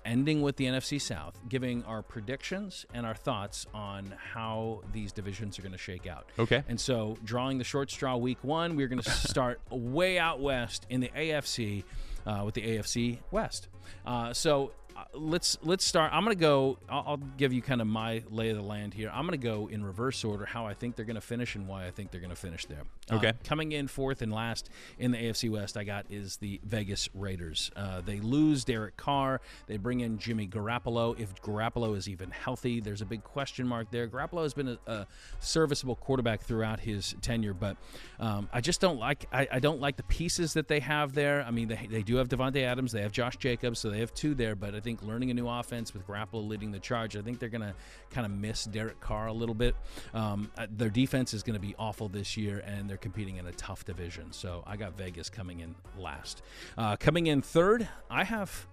[0.04, 5.58] ending with the NFC South, giving our predictions and our thoughts on how these divisions
[5.58, 6.26] are going to shake out.
[6.38, 6.62] Okay.
[6.68, 10.86] And so, drawing the short straw week one, we're going to start way out west
[10.90, 11.84] in the AFC
[12.26, 13.68] uh, with the AFC West.
[14.06, 14.72] Uh, so,
[15.14, 16.12] let's let's start.
[16.12, 16.78] I'm going to go.
[16.88, 19.10] I'll, I'll, give you kind of my lay of the land here.
[19.12, 21.66] I'm going to go in reverse order how I think they're going to finish and
[21.66, 22.82] why I think they're going to finish there.
[23.10, 23.32] Uh, okay.
[23.44, 27.70] coming in fourth and last in the AFC West, I got is the Vegas Raiders.
[27.76, 29.40] Uh, they lose Derek Carr.
[29.66, 31.18] They bring in Jimmy Garoppolo.
[31.18, 34.08] If Garoppolo is even healthy, there's a big question mark there.
[34.08, 35.06] Garoppolo has been a, a
[35.38, 37.76] serviceable quarterback throughout his tenure, but
[38.18, 39.26] um, I just don't like.
[39.32, 41.42] I, I, don't like the pieces that they have there.
[41.42, 42.92] I mean, they, they do have Davante Adams.
[42.92, 44.54] They have Josh Jacobs, so they have two there.
[44.54, 47.48] But I think learning a new offense with Garoppolo leading the charge, I think they're
[47.48, 47.74] going to
[48.10, 49.74] kind of miss Derek Carr a little bit.
[50.14, 53.46] Um, uh, their defense is going to be awful this year, and they're competing in
[53.46, 54.32] a tough division.
[54.32, 56.42] So I got Vegas coming in last.
[56.76, 58.66] Uh, coming in third, I have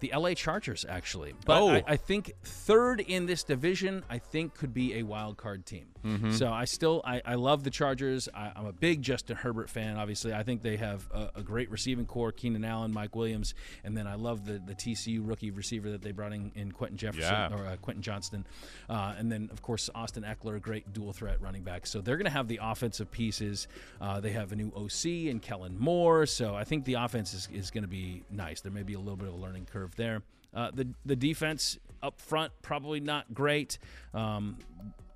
[0.00, 1.32] the LA Chargers, actually.
[1.46, 1.68] But oh.
[1.68, 5.86] I, I, think third in this division, I think could be a wild card team.
[6.04, 6.32] Mm-hmm.
[6.32, 8.28] So I still, I, I love the Chargers.
[8.34, 10.32] I, am a big Justin Herbert fan, obviously.
[10.32, 14.06] I think they have a, a, great receiving corps Keenan Allen, Mike Williams, and then
[14.06, 17.54] I love the, the TCU rookie receiver that they brought in, in Quentin Jefferson yeah.
[17.54, 18.46] or uh, Quentin Johnston.
[18.88, 21.86] Uh, and then, of course, Austin Ekeler, great dual threat running back.
[21.86, 23.68] So they're going to have the offensive pieces.
[24.00, 26.26] Uh, they have a new OC and Kellen Moore.
[26.26, 28.60] So I think the offense is, is going to be nice.
[28.60, 30.22] There may be a little bit of a learning curve there.
[30.54, 33.78] Uh, the the defense up front probably not great,
[34.12, 34.58] um,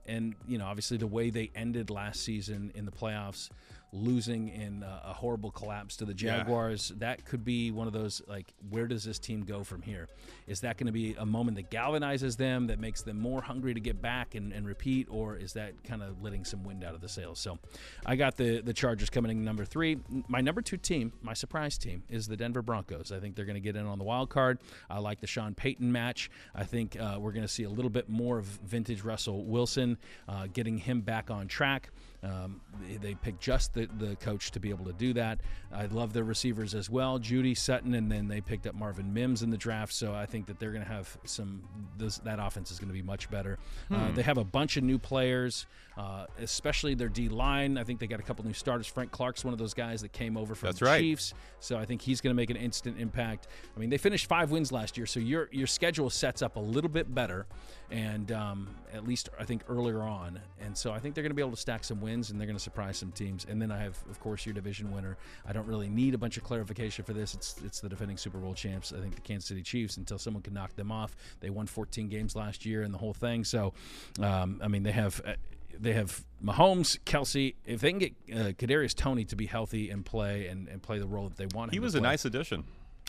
[0.07, 3.51] and you know obviously the way they ended last season in the playoffs
[3.97, 6.91] losing in a horrible collapse to the Jaguars.
[6.91, 7.09] Yeah.
[7.09, 10.09] That could be one of those like, where does this team go from here?
[10.47, 13.75] Is that going to be a moment that galvanizes them, that makes them more hungry
[13.75, 16.95] to get back and, and repeat, or is that kind of letting some wind out
[16.95, 17.39] of the sails?
[17.41, 17.59] So,
[18.05, 19.99] I got the the Chargers coming in number three.
[20.29, 23.13] My number two team, my surprise team, is the Denver Broncos.
[23.13, 24.59] I think they're going to get in on the wild card.
[24.91, 26.31] I like the Sean Payton match.
[26.55, 29.99] I think uh, we're going to see a little bit more of vintage Russell Wilson,
[30.29, 31.91] uh, getting him back on track.
[32.23, 35.41] Um, they, they picked just the, the coach to be able to do that.
[35.73, 39.43] I love their receivers as well, Jeudy Sutton, and then they picked up Marvin Mims
[39.43, 39.93] in the draft.
[39.93, 41.63] So I think that they're going to have some.
[41.99, 43.59] This, that offense is going to be much better.
[43.91, 44.05] Uh, hmm.
[44.05, 47.79] Uh, they have a bunch of new players, uh, especially their D line.
[47.79, 48.87] I think they got a couple new starters.
[48.87, 51.01] Frank Clark's one of those guys that came over from That's the right.
[51.01, 53.49] Chiefs, so I think he's going to make an instant impact.
[53.77, 56.61] I mean, they finished five wins last year, so your your schedule sets up a
[56.61, 57.47] little bit better
[57.91, 60.41] and um, at least I think earlier on.
[60.61, 62.47] And so I think they're going to be able to stack some wins and they're
[62.47, 63.47] going to surprise some teams.
[63.49, 65.17] And then I have, of course, your division winner.
[65.47, 67.35] I don't really need a bunch of clarification for this.
[67.35, 68.93] It's it's the defending Super Bowl champs.
[68.93, 69.97] I think the Kansas City Chiefs.
[69.97, 73.15] Until someone can knock them off, they won 14 games last year and the whole
[73.15, 73.45] thing.
[73.45, 73.73] So,
[74.21, 75.21] um, I mean, they have.
[75.25, 75.35] Uh,
[75.79, 77.55] they have Mahomes, Kelce.
[77.67, 80.99] If they can get uh, Kadarius Toney to be healthy and play and, and play
[80.99, 82.65] the role that they want, he was a nice addition.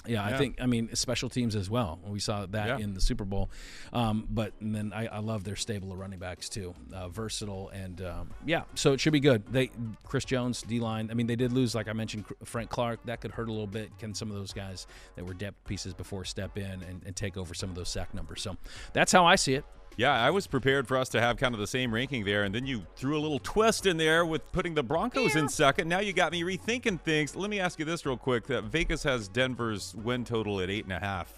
[0.08, 0.36] Yeah, Yeah.
[0.36, 2.00] I think I mean special teams as well.
[2.06, 2.78] We saw that Yeah.
[2.78, 3.50] in the Super Bowl,
[3.93, 7.70] um, but and then I, I love their stable of running backs too, uh, versatile
[7.70, 8.63] and um, yeah.
[8.76, 9.43] So it should be good.
[9.52, 9.70] They
[10.04, 11.10] Chris Jones D line.
[11.12, 13.00] I mean they did lose like I mentioned Frank Clark.
[13.06, 13.98] That could hurt a little bit.
[14.00, 17.38] Can some of those guys that were depth pieces before step in and, and take
[17.38, 18.41] over some of those sack numbers?
[18.41, 18.58] So
[18.93, 19.65] that's how I see it.
[19.97, 22.53] Yeah, I was prepared for us to have kind of the same ranking there, and
[22.53, 25.89] then you threw a little twist in there with putting the Broncos in second.
[25.89, 27.36] Now you got me rethinking things.
[27.36, 30.83] Let me ask you this real quick: that Vegas has Denver's win total at eight
[30.83, 31.33] and a half.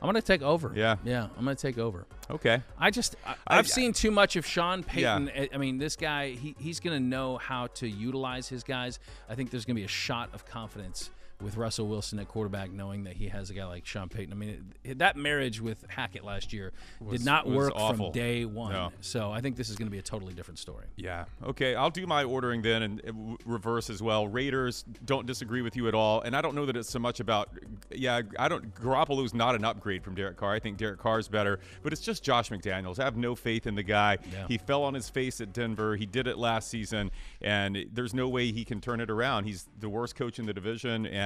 [0.00, 0.72] I'm gonna take over.
[0.74, 0.96] Yeah.
[1.04, 1.24] yeah.
[1.36, 2.06] I'm gonna take over.
[2.30, 2.62] Okay.
[2.78, 5.30] I just I, I- I've seen too much of Sean Payton.
[5.36, 8.98] I- I mean, this guy he, he's going to know how to utilize his guys.
[9.28, 11.10] I think there's going to be a shot of confidence
[11.42, 14.32] with Russell Wilson at quarterback, knowing that he has a guy like Sean Payton.
[14.32, 18.06] I mean, it, that marriage with Hackett last year Was- did not work awful.
[18.06, 18.72] from day one.
[18.72, 18.92] No.
[19.00, 20.86] So I think this is going to be a totally different story.
[20.96, 21.24] Yeah.
[21.44, 21.74] Okay.
[21.74, 24.28] I'll do my ordering then and w- reverse as well.
[24.28, 27.20] Raiders don't disagree with you at all, and I don't know that it's so much
[27.20, 27.50] about.
[27.90, 28.74] Yeah, I don't.
[28.74, 30.52] Garoppolo's not an upgrade from Derek Carr.
[30.54, 32.98] I think Derek Carr's better, but it's just Josh McDaniels.
[32.98, 34.18] I have no faith in the guy.
[34.32, 34.46] Yeah.
[34.48, 35.96] He fell on his face at Denver.
[35.96, 37.10] He did it last season,
[37.42, 39.44] and there's no way he can turn it around.
[39.44, 41.23] He's the worst coach in the division, and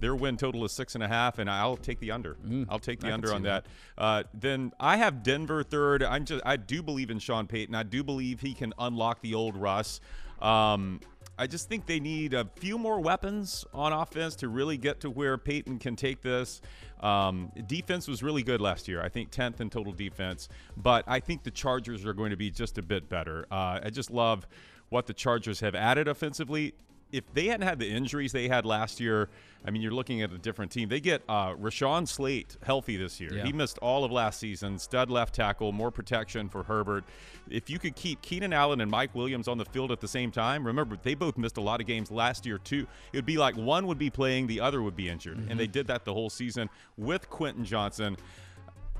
[0.00, 2.36] their win total is six and a half, and I'll take the under.
[2.68, 3.64] I'll take the I under on that.
[3.96, 4.02] that.
[4.02, 6.02] Uh, then I have Denver third.
[6.02, 7.74] I'm just I do believe in Sean Payton.
[7.74, 10.00] I do believe he can unlock the old Russ.
[10.40, 11.00] Um,
[11.38, 15.10] I just think they need a few more weapons on offense to really get to
[15.10, 16.60] where Payton can take this.
[17.00, 19.02] Um, defense was really good last year.
[19.02, 22.50] I think 10th in total defense, but I think the Chargers are going to be
[22.50, 23.46] just a bit better.
[23.50, 24.46] Uh, I just love
[24.90, 26.74] what the Chargers have added offensively
[27.14, 29.28] if they hadn't had the injuries they had last year,
[29.64, 30.88] I mean, you're looking at a different team.
[30.88, 33.32] They get uh, Rashawn Slater healthy this year.
[33.32, 33.44] Yeah.
[33.44, 34.78] He missed all of last season.
[34.78, 37.04] Stud left tackle, more protection for Herbert.
[37.48, 40.32] If you could keep Keenan Allen and Mike Williams on the field at the same
[40.32, 42.86] time, remember they both missed a lot of games last year too.
[43.12, 45.68] It would be like one would be playing, the other would be injured, and they
[45.68, 48.16] did that the whole season with Quentin Johnston.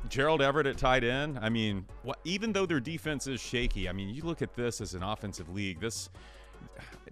[0.09, 1.39] Gerald Everett at tight end.
[1.41, 4.83] I mean, what, even though their defense is shaky, I mean, you look at this
[4.83, 5.81] as an offensive league.
[5.81, 6.11] This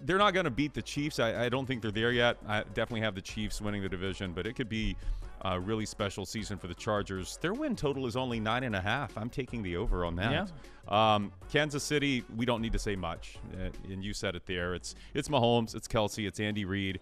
[0.05, 1.19] they're not going to beat the Chiefs.
[1.19, 2.37] I, I, don't think they're there yet.
[2.47, 4.97] I definitely have the Chiefs winning the division, but it could be
[5.45, 7.39] a really special season for the Chargers.
[7.41, 9.17] Their win total is only nine and a half.
[9.17, 10.51] I'm taking the over on that.
[10.89, 11.15] Yeah.
[11.15, 14.75] Um, Kansas City, we don't need to say much, uh, and you said it there.
[14.75, 17.01] It's it's Mahomes, it's Kelce, it's Andy Reid.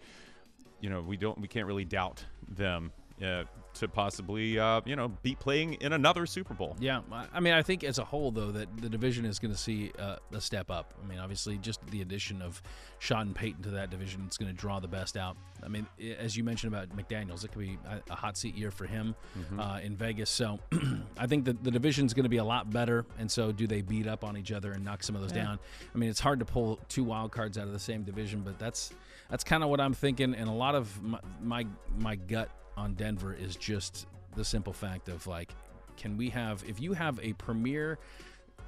[0.80, 2.92] You know, we don't we can't really doubt them.
[3.22, 3.44] Uh,
[3.80, 6.76] to possibly, uh, you know, be playing in another Super Bowl.
[6.78, 7.00] Yeah,
[7.32, 9.90] I mean, I think as a whole, though, that the division is going to see
[9.98, 10.92] uh, a step up.
[11.02, 12.62] I mean, obviously, just the addition of
[12.98, 15.36] Sean Payton to that division is going to draw the best out.
[15.62, 15.86] I mean,
[16.18, 19.14] as you mentioned about McDaniels, it could be a, a hot seat year for him
[19.38, 19.58] mm-hmm.
[19.58, 20.28] uh, in Vegas.
[20.28, 20.58] So
[21.18, 23.06] I think that the division is going to be a lot better.
[23.18, 25.44] And so, do they beat up on each other and knock some of those yeah.
[25.44, 25.58] down?
[25.94, 28.58] I mean, it's hard to pull two wild cards out of the same division, but
[28.58, 28.92] that's
[29.30, 30.34] that's kind of what I'm thinking.
[30.34, 31.66] And a lot of my my,
[31.98, 35.52] my gut on Denver is just the simple fact of like,
[35.96, 37.98] can we have, if you have a premier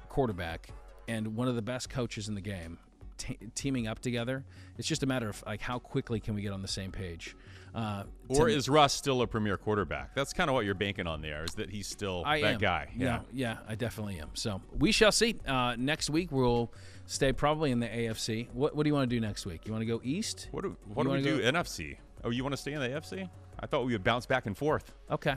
[0.09, 0.69] quarterback
[1.07, 2.77] and one of the best coaches in the game
[3.55, 4.45] teaming up together,
[4.77, 7.35] it's just a matter of like how quickly can we get on the same page.
[7.73, 10.13] Uh, or is Russ still a premier quarterback?
[10.13, 11.43] That's kind of what you're banking on there.
[11.43, 12.59] Is that he's still I that am.
[12.59, 12.89] guy?
[12.95, 13.21] Yeah.
[13.33, 14.29] yeah, yeah, I definitely am.
[14.35, 15.37] So we shall see.
[15.47, 16.71] Uh, next week we'll
[17.07, 18.47] stay probably in the AFC.
[18.53, 19.61] What What do you want to do next week?
[19.65, 20.49] You want to go east?
[20.51, 21.41] What do What do we do?
[21.41, 21.51] Go?
[21.51, 21.97] NFC.
[22.23, 23.27] Oh, you want to stay in the AFC?
[23.63, 24.91] I thought we would bounce back and forth.
[25.09, 25.35] Okay.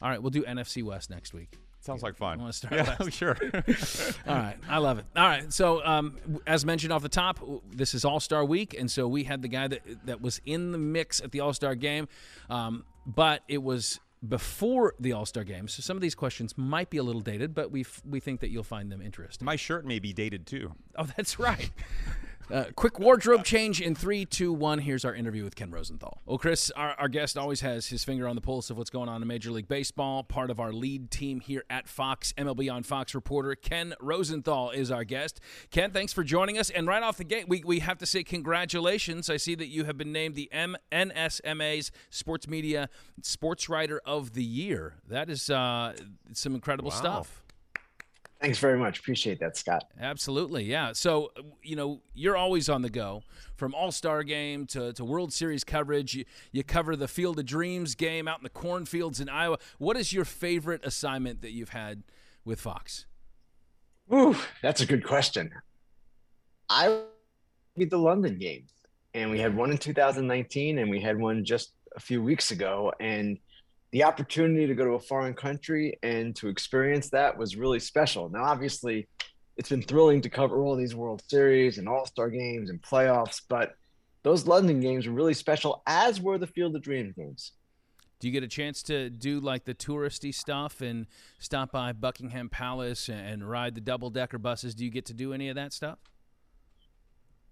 [0.00, 1.58] All right, we'll do NFC West next week.
[1.80, 2.40] Sounds like fun.
[2.40, 3.12] I want to start yeah, west.
[3.16, 3.36] sure.
[4.26, 5.04] All right, I love it.
[5.14, 7.38] All right, so um, as mentioned off the top,
[7.70, 10.72] this is All Star Week, and so we had the guy that that was in
[10.72, 12.08] the mix at the All Star game,
[12.48, 15.68] um, but it was before the All Star game.
[15.68, 18.48] So some of these questions might be a little dated, but we we think that
[18.48, 19.44] you'll find them interesting.
[19.44, 20.72] My shirt may be dated too.
[20.96, 21.70] Oh, that's right.
[22.52, 24.78] Uh, quick wardrobe change in three, two, one.
[24.78, 26.22] Here's our interview with Ken Rosenthal.
[26.26, 29.08] Well, Chris, our, our guest always has his finger on the pulse of what's going
[29.08, 30.22] on in Major League Baseball.
[30.22, 34.90] Part of our lead team here at Fox, MLB on Fox reporter Ken Rosenthal is
[34.90, 35.40] our guest.
[35.70, 36.70] Ken, thanks for joining us.
[36.70, 39.28] And right off the gate, we, we have to say congratulations.
[39.28, 42.88] I see that you have been named the M- NSMA's Sports Media
[43.22, 44.94] Sports Writer of the Year.
[45.08, 45.94] That is uh,
[46.32, 46.96] some incredible wow.
[46.96, 47.42] stuff.
[48.40, 48.98] Thanks very much.
[48.98, 49.84] Appreciate that, Scott.
[49.98, 50.64] Absolutely.
[50.64, 50.92] Yeah.
[50.92, 53.22] So, you know, you're always on the go
[53.56, 56.14] from All Star game to, to World Series coverage.
[56.14, 59.58] You, you cover the Field of Dreams game out in the cornfields in Iowa.
[59.78, 62.02] What is your favorite assignment that you've had
[62.44, 63.06] with Fox?
[64.12, 65.50] Ooh, that's a good question.
[66.68, 67.00] I
[67.76, 68.70] beat the London games,
[69.14, 72.92] and we had one in 2019, and we had one just a few weeks ago.
[73.00, 73.38] And
[73.96, 78.28] the opportunity to go to a foreign country and to experience that was really special.
[78.28, 79.08] Now, obviously,
[79.56, 83.40] it's been thrilling to cover all these World Series and All Star games and playoffs,
[83.48, 83.72] but
[84.22, 87.52] those London games were really special, as were the Field of Dreams games.
[88.20, 91.06] Do you get a chance to do like the touristy stuff and
[91.38, 94.74] stop by Buckingham Palace and ride the double decker buses?
[94.74, 96.00] Do you get to do any of that stuff?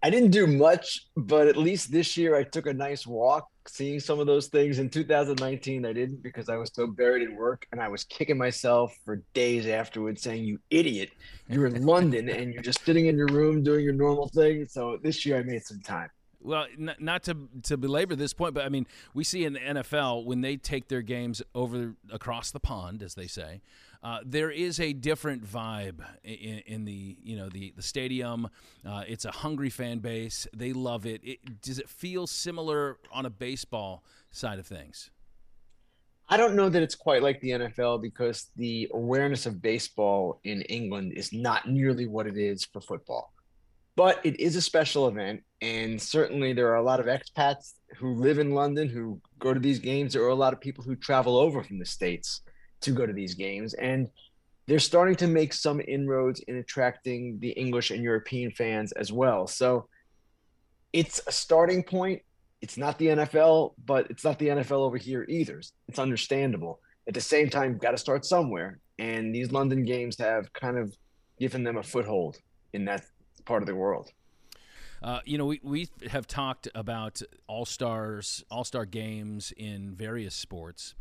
[0.05, 3.99] I didn't do much, but at least this year I took a nice walk seeing
[3.99, 4.79] some of those things.
[4.79, 8.37] In 2019, I didn't because I was so buried in work and I was kicking
[8.37, 11.09] myself for days afterwards saying, You idiot,
[11.49, 14.67] you're in London and you're just sitting in your room doing your normal thing.
[14.69, 16.11] So this year I made some time.
[16.43, 19.61] Well, n- not to to belabor this point, but I mean, we see in the
[19.61, 23.63] NFL when they take their games over across the pond, as they say,
[24.05, 28.49] uh, there is a different vibe in, in, the you know the the stadium.
[28.87, 31.23] Uh, it's a hungry fan base; they love it.
[31.25, 31.63] it.
[31.63, 35.11] Does it feel similar on a baseball side of things?
[36.29, 40.63] I don't know that it's quite like the NFL because the awareness of baseball in
[40.63, 43.35] England is not nearly what it is for football
[43.97, 48.15] but it is a special event and certainly there are a lot of expats who
[48.15, 50.97] live in london who go to these games there are a lot of people who
[50.97, 52.41] travel over from the states
[52.81, 54.11] to go to these games and
[54.67, 59.47] they're starting to make some inroads in attracting the english and european fans as well.
[59.47, 59.89] So
[60.93, 62.23] it's a starting point.
[62.61, 65.61] It's not the nfl but it's not the nfl over here either.
[65.89, 66.81] It's understandable.
[67.07, 70.79] At the same time you've got to start somewhere and these london games have kind
[70.79, 70.97] of
[71.39, 72.39] given them a foothold
[72.73, 73.03] in that
[73.45, 74.13] part of the world.
[75.03, 80.35] Uh, you know, we, we have talked about all stars, all star games in various
[80.35, 80.95] sports,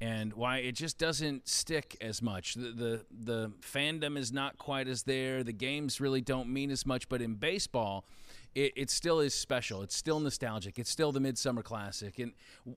[0.00, 2.54] and why it just doesn't stick as much.
[2.54, 5.44] The, the the fandom is not quite as there.
[5.44, 7.08] The games really don't mean as much.
[7.08, 8.06] But in baseball,
[8.54, 9.82] it, it still is special.
[9.82, 10.78] It's still nostalgic.
[10.78, 12.18] It's still the Midsummer Classic.
[12.18, 12.32] And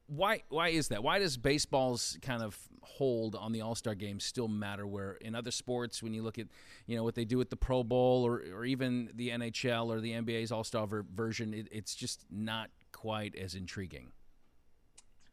[0.07, 1.01] why why is that?
[1.01, 4.85] Why does baseball's kind of hold on the All Star game still matter?
[4.85, 6.47] Where in other sports, when you look at
[6.87, 10.01] you know what they do with the Pro Bowl or or even the NHL or
[10.01, 14.11] the NBA's All Star ver- version, it, it's just not quite as intriguing.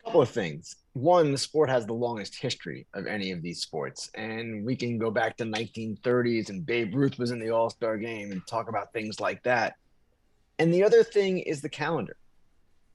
[0.05, 0.77] Couple of things.
[0.95, 4.99] One, the sport has the longest history of any of these sports, and we can
[4.99, 8.69] go back to 1930s and Babe Ruth was in the All Star game and talk
[8.69, 9.75] about things like that.
[10.59, 12.17] And the other thing is the calendar.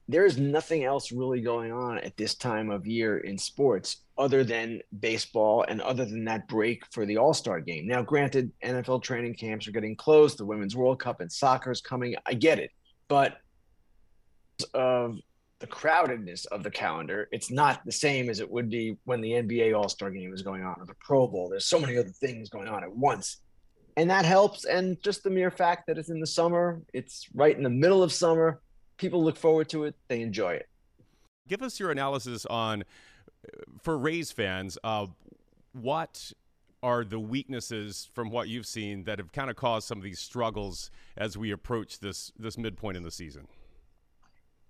[0.08, 4.44] There is nothing else really going on at this time of year in sports other
[4.44, 7.86] than baseball and other than that break for the All Star game.
[7.86, 11.80] Now, granted, NFL training camps are getting closed, the Women's World Cup and soccer is
[11.80, 12.14] coming.
[12.26, 12.70] I get it.
[13.08, 13.38] But
[14.74, 15.18] of
[15.58, 19.30] the crowdedness of the calendar, it's not the same as it would be when the
[19.30, 21.48] NBA All Star game is going on or the Pro Bowl.
[21.48, 23.38] There's so many other things going on at once
[23.96, 24.64] and that helps.
[24.64, 28.02] And just the mere fact that it's in the summer, it's right in the middle
[28.02, 28.60] of summer.
[28.98, 29.94] People look forward to it.
[30.08, 30.68] They enjoy it.
[31.48, 32.84] Give us your analysis on,
[33.82, 35.06] for Rays fans, uh,
[35.72, 36.32] what
[36.82, 40.18] are the weaknesses from what you've seen that have kind of caused some of these
[40.18, 43.46] struggles as we approach this this midpoint in the season?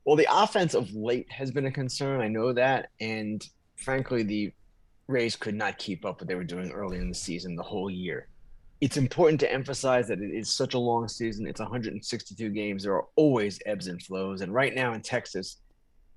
[0.06, 2.22] Well, the offense of late has been a concern.
[2.22, 4.52] I know that, and frankly, the
[5.08, 7.90] Rays could not keep up what they were doing early in the season the whole
[7.90, 8.28] year
[8.80, 11.46] it's important to emphasize that it is such a long season.
[11.46, 12.82] It's 162 games.
[12.82, 14.42] There are always ebbs and flows.
[14.42, 15.58] And right now in Texas,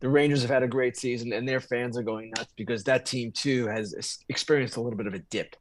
[0.02, 3.06] the Rangers have had a great season and their fans are going nuts because that
[3.06, 5.56] team too has experienced a little bit of a dip.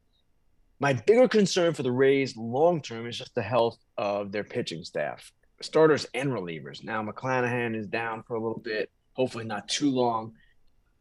[0.81, 4.83] My bigger concern for the Rays long term is just the health of their pitching
[4.83, 6.83] staff, starters and relievers.
[6.83, 10.33] Now McClanahan is down for a little bit, hopefully not too long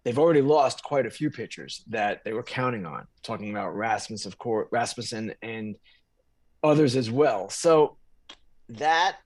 [0.08, 3.06] they've already lost quite a few pitchers that they were counting on.
[3.22, 5.76] Talking about Rasmus, of course, Rasmussen and
[6.62, 7.50] others as well.
[7.50, 7.98] So
[8.70, 9.16] that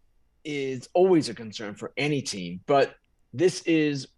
[0.44, 2.96] is always a concern for any team, but
[3.32, 4.08] this is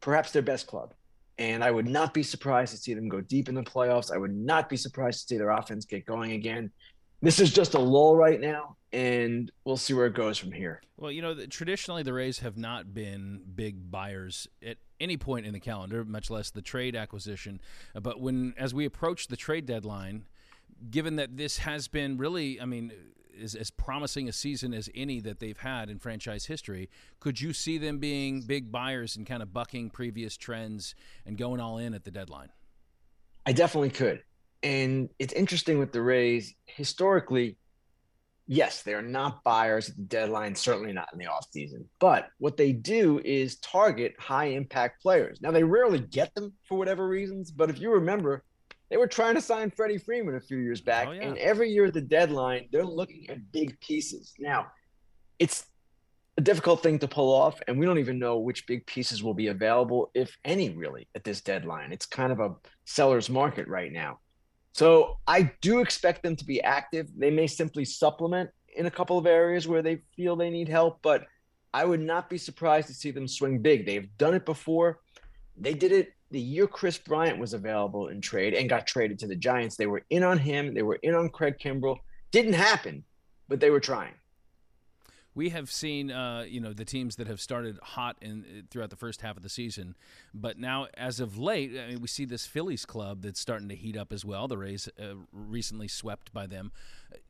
[0.00, 0.94] perhaps their best club.
[1.38, 4.12] And I would not be surprised to see them go deep in the playoffs.
[4.12, 6.70] I would not be surprised to see their offense get going again.
[7.20, 10.82] This is just a lull right now, and we'll see where it goes from here.
[10.96, 15.52] Well, you know, traditionally the Rays have not been big buyers at any point in
[15.52, 17.60] the calendar, much less the trade acquisition.
[17.94, 20.26] Uh, but when, as we approach the trade deadline,
[20.90, 22.92] given that this has been really, I mean,
[23.34, 27.52] is as promising a season as any that they've had in franchise history, could you
[27.52, 31.94] see them being big buyers and kind of bucking previous trends and going all in
[31.94, 32.50] at the deadline?
[33.46, 34.22] I definitely could.
[34.62, 37.56] And it's interesting with the Rays, historically,
[38.46, 41.84] yes, they're not buyers at the deadline, certainly not in the offseason.
[42.00, 45.40] But what they do is target high impact players.
[45.40, 48.44] Now, they rarely get them for whatever reasons, but if you remember,
[48.90, 51.08] they were trying to sign Freddie Freeman a few years back.
[51.08, 51.22] Oh, yeah.
[51.22, 54.34] And every year at the deadline, they're looking at big pieces.
[54.38, 54.66] Now,
[55.38, 55.64] it's
[56.36, 59.34] a difficult thing to pull off, and we don't even know which big pieces will
[59.34, 61.92] be available, if any, really, at this deadline.
[61.92, 64.18] It's kind of a seller's market right now.
[64.72, 67.08] So I do expect them to be active.
[67.16, 71.00] They may simply supplement in a couple of areas where they feel they need help,
[71.02, 71.26] but
[71.74, 73.86] I would not be surprised to see them swing big.
[73.86, 75.00] They've done it before.
[75.56, 79.26] They did it the year Kris Bryant was available in trade and got traded to
[79.26, 79.76] the Giants.
[79.76, 80.72] They were in on him.
[80.72, 81.98] They were in on Craig Kimbrel.
[82.30, 83.04] Didn't happen,
[83.48, 84.14] but they were trying
[85.34, 88.96] we have seen uh, you know the teams that have started hot in throughout the
[88.96, 89.96] first half of the season,
[90.34, 93.74] but now as of late, I mean, we see this Phillies club that's starting to
[93.74, 94.46] heat up as well.
[94.48, 96.72] The Rays uh, recently swept by them.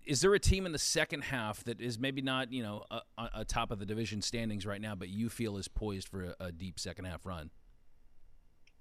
[0.05, 3.01] Is there a team in the second half that is maybe not you know a,
[3.35, 6.47] a top of the division standings right now, but you feel is poised for a,
[6.47, 7.51] a deep second half run?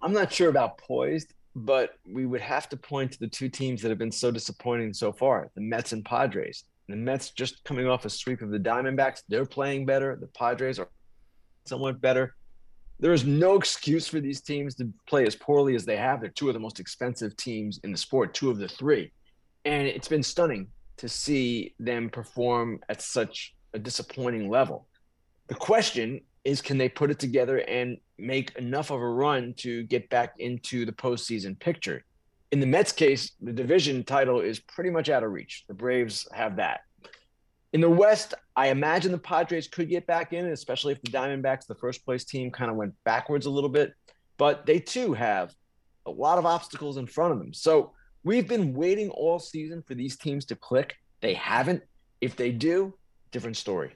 [0.02, 3.84] I'm not sure about poised, but we would have to point to the two teams
[3.84, 6.64] that have been so disappointing so far: the Mets and Padres.
[6.92, 9.24] The Mets just coming off a sweep of the Diamondbacks.
[9.28, 10.18] They're playing better.
[10.20, 10.90] The Padres are
[11.66, 12.36] somewhat better.
[13.00, 16.22] There is no excuse for these teams to play as poorly as they have.
[16.22, 19.12] They're two of the most expensive teams in the sport, two of the three.
[19.66, 24.88] And it's been stunning to see them perform at such a disappointing level.
[25.48, 29.84] The question is can they put it together and make enough of a run to
[29.84, 32.04] get back into the postseason picture?
[32.52, 35.64] In the Mets case, the division title is pretty much out of reach.
[35.68, 36.82] The Braves have that.
[37.74, 41.66] In the West, I imagine the Padres could get back in, especially if the Diamondbacks,
[41.66, 43.94] the first place team, kind of went backwards a little bit.
[44.38, 45.54] But they too have
[46.06, 47.54] a lot of obstacles in front of them.
[47.54, 50.96] So we've been waiting all season for these teams to click.
[51.22, 51.84] They haven't.
[52.20, 52.94] If they do,
[53.32, 53.96] different story.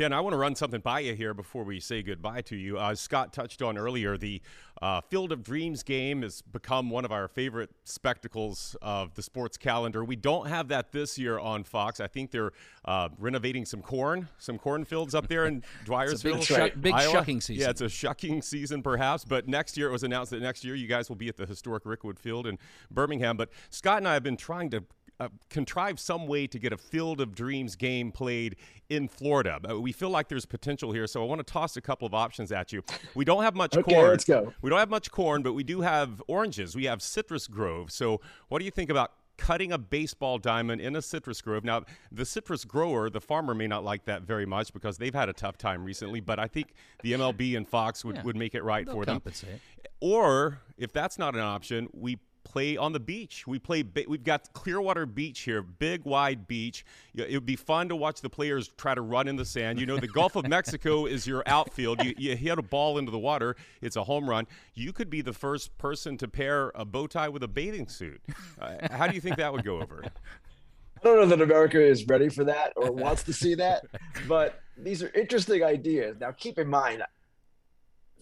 [0.00, 2.78] Ken, I want to run something by you here before we say goodbye to you.
[2.78, 4.40] Uh, Scott touched on earlier the
[4.80, 9.58] uh, Field of Dreams game has become one of our favorite spectacles of the sports
[9.58, 10.02] calendar.
[10.02, 12.00] We don't have that this year on Fox.
[12.00, 12.52] I think they're
[12.86, 16.36] uh, renovating some corn, some cornfields up there in Dyersville.
[16.36, 17.62] big, shuck, big shucking season.
[17.62, 19.26] Yeah, it's a shucking season perhaps.
[19.26, 21.44] But next year, it was announced that next year you guys will be at the
[21.44, 22.58] historic Rickwood Field in
[22.90, 23.36] Birmingham.
[23.36, 24.82] But Scott and I have been trying to
[25.20, 28.56] uh, contrive some way to get a Field of Dreams game played
[28.88, 29.60] in Florida.
[29.70, 32.14] Uh, we feel like there's potential here, so I want to toss a couple of
[32.14, 32.82] options at you.
[33.14, 34.08] We don't have much Okay, corn.
[34.10, 34.52] let's go.
[34.62, 36.74] We don't have much corn, but we do have oranges.
[36.74, 37.92] We have citrus grove.
[37.92, 41.64] So, what do you think about cutting a baseball diamond in a citrus grove?
[41.64, 45.28] Now, the citrus grower, the farmer, may not like that very much because they've had
[45.28, 46.20] a tough time recently.
[46.20, 48.22] But I think the MLB and Fox would, Yeah.
[48.22, 49.16] would make it right They'll for them.
[49.16, 49.60] compensate.
[50.00, 53.46] Or if that's not an option, we play on the beach.
[53.46, 53.84] We play.
[54.08, 56.84] We've got Clearwater Beach here, big wide beach.
[57.14, 59.80] It would be fun to watch the players try to run in the sand.
[59.80, 62.02] You know, the Gulf of Mexico is your outfield.
[62.04, 64.46] You, you hit a ball into the water, it's a home run.
[64.74, 68.20] You could be the first person to pair a bow tie with a bathing suit.
[68.60, 70.02] Uh, how do you think that would go over?
[70.04, 73.84] I don't know that America is ready for that or wants to see that,
[74.28, 76.16] but these are interesting ideas.
[76.20, 77.02] Now, keep in mind,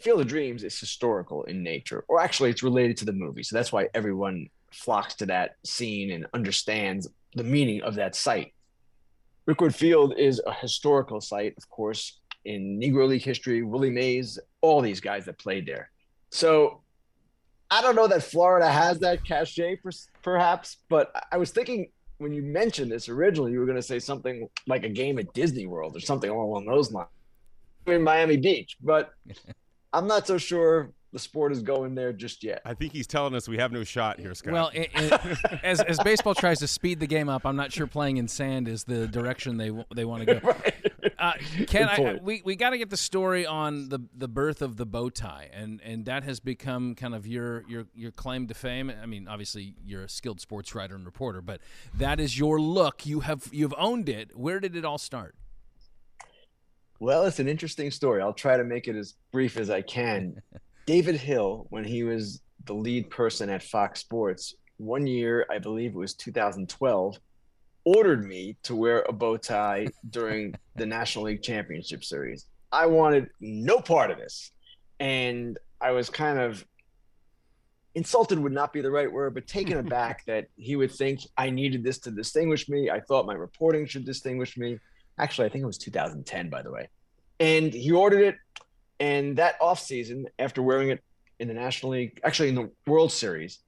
[0.01, 3.43] Field of Dreams is historical in nature, or actually, it's related to the movie.
[3.43, 8.55] So that's why everyone flocks to that scene and understands the meaning of that site.
[9.47, 13.63] Rickwood Field is a historical site, of course, in Negro League history.
[13.63, 15.91] Willie Mays, all these guys that played there.
[16.31, 16.83] So
[17.71, 19.91] I don't know that Florida has that cachet, per-
[20.23, 23.99] perhaps, but I- was thinking when you mentioned this originally, you were going to say
[23.99, 27.09] something like a game at Disney World or something along those lines
[27.87, 29.13] in Miami Beach, but
[29.93, 32.61] I'm not so sure the sport is going there just yet.
[32.67, 34.53] I think he's telling us we have no shot here, Scott.
[34.53, 37.87] Well, it, it, as as baseball tries to speed the game up, I'm not sure
[37.87, 40.55] playing in sand is the direction they they want to go.
[41.19, 41.33] Uh,
[41.67, 44.77] Ken, I, I- we we got to get the story on the the birth of
[44.77, 48.55] the bow tie, and and that has become kind of your your your claim to
[48.55, 48.93] fame.
[49.03, 51.61] I mean, obviously you're a skilled sports writer and reporter, but
[51.95, 53.05] that is your look.
[53.05, 54.37] You have you've owned it.
[54.37, 55.35] Where did it all start?
[57.01, 58.21] Well, it's an interesting story.
[58.23, 60.43] I'll try to make it as brief as I can.
[60.87, 65.93] David Hill, when he was the lead person at Fox Sports, one year, I believe
[65.93, 67.19] it was 2012,
[67.85, 72.47] ordered me to wear a bow tie during the National League Championship Series.
[72.73, 74.51] I wanted no part of this.
[75.01, 76.65] And I was kind of
[77.95, 81.51] insulted would not be the right word, but taken aback that he would think I
[81.51, 82.91] needed this to distinguish me.
[82.91, 84.79] I thought my reporting should distinguish me.
[85.19, 86.89] Actually, I think it was 2010, by the way.
[87.41, 88.37] And he ordered it.
[89.01, 91.03] And that offseason, after wearing it
[91.39, 93.61] in the National League, actually in the World Series,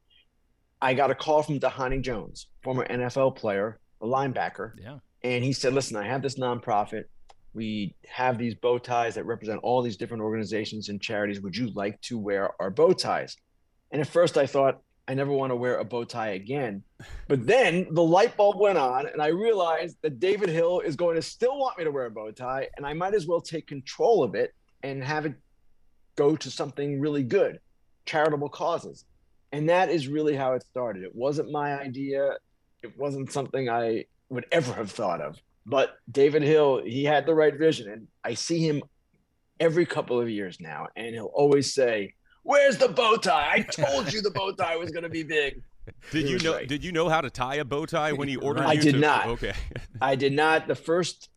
[0.82, 4.72] I got a call from Dhani Jones, former NFL player, a linebacker.
[4.80, 4.98] Yeah.
[5.22, 7.04] And he said, Listen, I have this nonprofit.
[7.52, 11.40] We have these bow ties that represent all these different organizations and charities.
[11.40, 13.36] Would you like to wear our bow ties?
[13.90, 14.80] And at first I thought,
[15.10, 16.84] I never want to wear a bow tie again.
[17.26, 21.16] But then the light bulb went on, and I realized that David Hill is going
[21.16, 23.66] to still want me to wear a bow tie, and I might as well take
[23.66, 24.54] control of it
[24.84, 25.34] and have it
[26.14, 27.58] go to something really good,
[28.06, 29.04] charitable causes.
[29.50, 31.02] And that is really how it started.
[31.02, 32.36] It wasn't my idea,
[32.84, 35.36] it wasn't something I would ever have thought of.
[35.66, 38.80] But David Hill, he had the right vision, and I see him
[39.58, 43.50] every couple of years now, and he'll always say, Where's the bow tie?
[43.52, 45.62] I told you the bow tie was going to be big.
[46.10, 46.54] did he you know?
[46.54, 46.68] right.
[46.68, 48.80] Did you know how to tie a bow tie when he ordered I you?
[48.82, 49.26] did to- not.
[49.26, 49.52] Okay.
[50.00, 50.66] I did not.
[50.66, 51.28] The first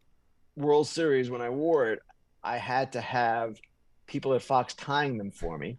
[0.56, 2.00] World Series, when I wore it,
[2.44, 3.58] I had to have
[4.08, 5.78] people at Fox tying them for me.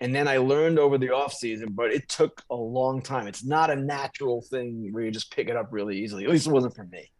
[0.00, 3.26] And then I learned over the off season, but it took a long time.
[3.28, 6.24] It's not a natural thing where you just pick it up really easily.
[6.24, 7.10] At least it wasn't for me.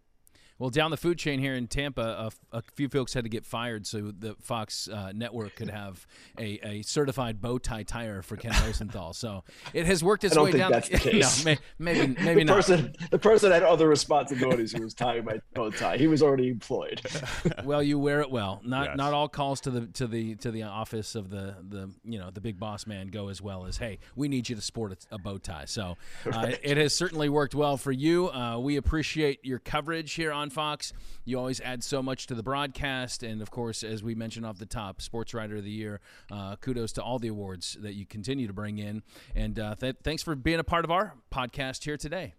[0.59, 3.45] Well, down the food chain here in Tampa, a, a few folks had to get
[3.45, 6.07] fired so the Fox uh, network could have
[6.39, 9.13] a, a certified bow tie tire for Ken Rosenthal.
[9.15, 9.43] So
[9.73, 10.71] it has worked its I don't way think down.
[10.73, 11.45] that's the case.
[11.45, 12.55] no, may, maybe maybe the not.
[12.57, 15.97] person, the person had other responsibilities who was tying my bow tie.
[15.97, 17.01] He was already employed.
[17.65, 18.61] well, you wear it well.
[18.65, 18.97] Not Yes.
[18.97, 22.31] not all calls to the to the to the office of the the you know
[22.31, 25.15] the big boss man go as well as hey, we need you to sport a,
[25.17, 25.65] a bow tie.
[25.65, 25.97] So
[26.31, 28.31] uh, it has certainly worked well for you.
[28.31, 30.93] Uh, we appreciate your coverage here on Fox.
[31.25, 34.59] You always add so much to the broadcast, and of course, as we mentioned off
[34.59, 36.01] the top, Sports Writer of the Year.
[36.31, 39.03] Uh, kudos to all the awards that you continue to bring in,
[39.35, 42.35] and uh, th- thanks for being a part of our podcast here today.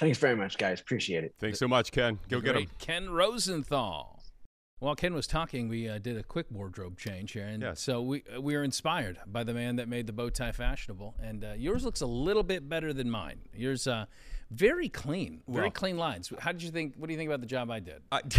[0.00, 0.80] Thanks very much, guys.
[0.80, 1.34] Appreciate it.
[1.38, 2.18] Thanks so much, Ken.
[2.28, 2.66] Go get him.
[2.78, 4.21] Ken Rosenthal.
[4.82, 7.80] While Ken was talking, we uh, did a quick wardrobe change here, and Yes.
[7.80, 11.14] so we uh, we were inspired by the man that made the bow tie fashionable.
[11.22, 13.36] And uh, yours looks a little bit better than mine.
[13.54, 14.06] Yours uh,
[14.50, 16.32] very clean, very Well- clean lines.
[16.40, 16.94] How did you think?
[16.96, 18.02] What do you think about the job I did?
[18.10, 18.22] I,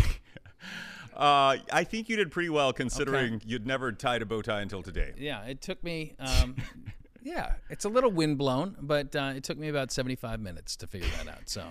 [1.15, 4.81] Uh, I think you did pretty well considering you'd never tied a bow tie until
[4.81, 5.13] today.
[5.15, 6.15] Yeah, it took me.
[6.17, 6.55] Um,
[7.23, 11.07] yeah, it's a little windblown, but uh, it took me about 75 minutes to figure
[11.17, 11.47] that out.
[11.49, 11.63] So,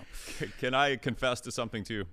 [0.59, 2.05] Can I confess to something too?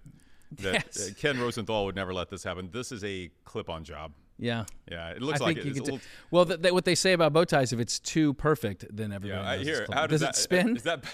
[0.59, 1.13] That Yes.
[1.19, 2.71] Ken Rosenthal would never let this happen.
[2.73, 4.13] This is a clip-on job.
[4.39, 4.65] yeah.
[4.91, 5.65] Yeah, it I looks like think it.
[5.67, 5.83] you It's could.
[5.83, 8.35] a t- little- well, th- th- what they say about bow ties, if it's too
[8.35, 9.87] perfect, then everybody yeah, I hear.
[9.93, 10.77] How does, does that, it spin?
[10.77, 11.05] Is that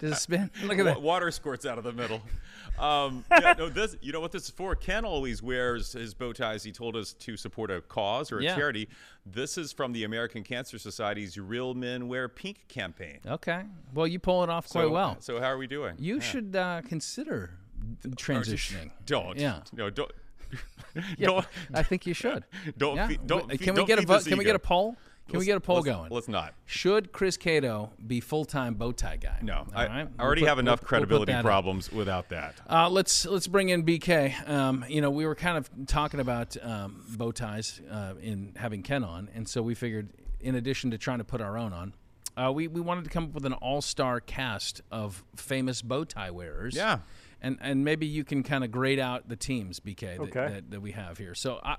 [0.00, 0.50] Does it spin?
[0.64, 1.02] Look at that.
[1.02, 2.20] Water squirts out of the middle.
[2.78, 3.96] Um, yeah, no, this.
[4.02, 4.74] You know what this is for?
[4.76, 6.62] Ken always wears his bow ties.
[6.62, 8.54] He told us to support a cause or a Yeah.
[8.54, 8.88] charity.
[9.24, 13.18] This is from the American Cancer Society's "Real Men Wear Pink" campaign.
[13.26, 13.62] Okay.
[13.94, 15.16] Well, you pull it off quite so, well.
[15.20, 15.96] So how are we doing?
[15.98, 16.20] You Yeah.
[16.20, 17.54] should uh, consider
[18.10, 18.90] transitioning.
[19.04, 19.38] Don't.
[19.38, 19.60] Yeah.
[19.72, 19.90] No.
[19.90, 20.10] Don't.
[21.18, 21.46] Yeah, don't.
[21.74, 22.44] I think you should.
[22.78, 23.08] Don't Yeah.
[23.08, 24.24] fe- don't Can we don't get a vote?
[24.24, 24.92] Can we get a poll?
[25.28, 26.10] Can we Let's- get a poll let's- going?
[26.10, 26.54] Let's not.
[26.64, 29.38] Should Chris Cato be full time bow tie guy?
[29.42, 30.08] No, All I, right?
[30.18, 31.42] I already We'll have enough we'll- we'll put credibility in.
[31.42, 32.54] problems without that.
[32.70, 34.48] Uh, let's let's bring in BK.
[34.48, 38.82] Um, you know, we were kind of talking about um, bow ties uh, in having
[38.82, 40.08] Ken on, and so we figured,
[40.40, 41.92] in addition to trying to put our own on,
[42.38, 46.04] uh, we we wanted to come up with an all star cast of famous bow
[46.04, 46.74] tie wearers.
[46.74, 47.00] Yeah.
[47.46, 50.48] And and maybe you can kind of grade out the teams, BK, that, Okay.
[50.54, 51.34] that, that we have here.
[51.34, 51.60] So.
[51.62, 51.76] I,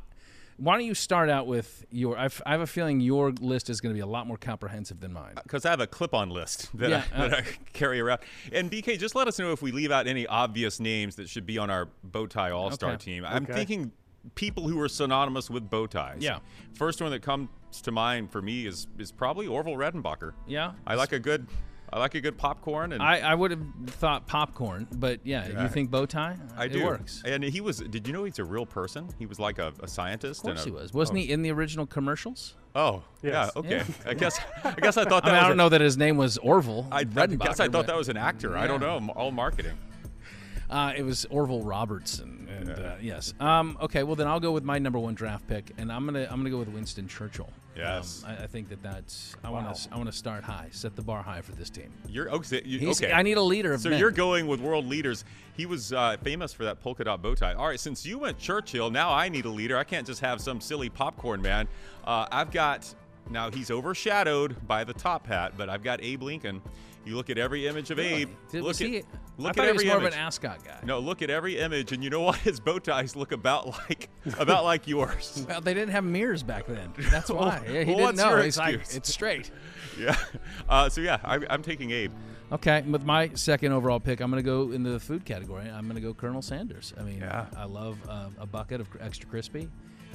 [0.60, 2.18] why don't you start out with your?
[2.18, 5.00] I've, I have a feeling your list is going to be a lot more comprehensive
[5.00, 5.36] than mine.
[5.44, 7.44] because I have a clip-on list that, Yeah, I, that uh, I
[7.74, 8.22] carry around.
[8.52, 11.46] And BK, just let us know if we leave out any obvious names that should
[11.46, 13.04] be on our bow tie all-star Okay.
[13.06, 13.24] team.
[13.24, 13.54] I'm Okay.
[13.54, 13.92] thinking
[14.34, 16.24] people who are synonymous with bow ties.
[16.24, 16.40] Yeah.
[16.74, 17.50] First one that comes
[17.84, 20.34] to mind for me is is probably Orville Redenbacher.
[20.48, 21.46] Yeah, I like a good,
[21.92, 25.64] I like a good popcorn, and I, I would have thought popcorn, but yeah, Yeah.
[25.64, 26.36] you think bow tie?
[26.58, 26.84] I it do.
[26.86, 27.24] works.
[27.26, 27.80] And he was.
[27.80, 29.08] Did you know he's a real person?
[29.18, 30.42] He was like a, a scientist.
[30.42, 30.94] Of course and he a, was.
[30.94, 31.22] Wasn't oh.
[31.22, 32.56] he in the original commercials?
[32.76, 33.52] Oh, Yes.
[33.56, 33.60] yeah.
[33.60, 33.70] Okay.
[33.78, 33.84] Yeah.
[34.06, 34.40] I guess.
[34.64, 35.44] I guess I thought that I mean, was.
[35.44, 36.88] I don't a- know that his name was Orville.
[36.92, 38.58] I, I guess I thought that was an actor.
[38.58, 39.12] I don't know.
[39.16, 39.78] All marketing.
[40.70, 42.48] Uh, it was Orville Robertson.
[42.50, 43.34] And, uh, yes.
[43.40, 44.04] Um, okay.
[44.04, 46.50] Well, then I'll go with my number one draft pick, and I'm gonna I'm gonna
[46.50, 47.50] go with Winston Churchill.
[47.76, 48.24] Yes.
[48.26, 50.96] Um, I, I think that that's I want to I want to start high, set
[50.96, 51.92] the bar high for this team.
[52.10, 52.62] You're okay.
[52.66, 53.12] You, okay.
[53.14, 54.00] I need a leader of So men.
[54.00, 55.24] you're going with world leaders.
[55.56, 57.54] He was uh, famous for that polka dot bow tie.
[57.54, 59.78] All right, since you went Churchill, now I need a leader.
[59.78, 61.68] I can't just have some silly popcorn man.
[62.04, 62.94] Uh, I've got
[63.30, 66.62] now he's overshadowed by the top hat, but I've got Abe Lincoln.
[67.08, 68.30] You look at every image of Abe.
[68.52, 69.04] Did, look at he,
[69.38, 70.08] look I at every more image.
[70.10, 70.80] of an ascot guy.
[70.84, 72.36] no, look at every image, and you know what?
[72.48, 75.46] His bow ties look about like about like yours.
[75.50, 76.92] Well, they didn't have mirrors back then.
[77.12, 77.66] That's why.
[77.72, 78.42] Yeah, he Well, didn't know.
[78.42, 79.50] He's like, it's straight.
[79.98, 80.16] Yeah.
[80.68, 82.12] Uh, so yeah, I, I'm taking Abe.
[82.52, 85.70] Okay, with my second overall pick, I'm going to go into the food category.
[85.70, 86.94] I'm going to go Colonel Sanders.
[87.00, 87.46] I mean, Yeah.
[87.58, 89.70] I love uh, a bucket of extra crispy,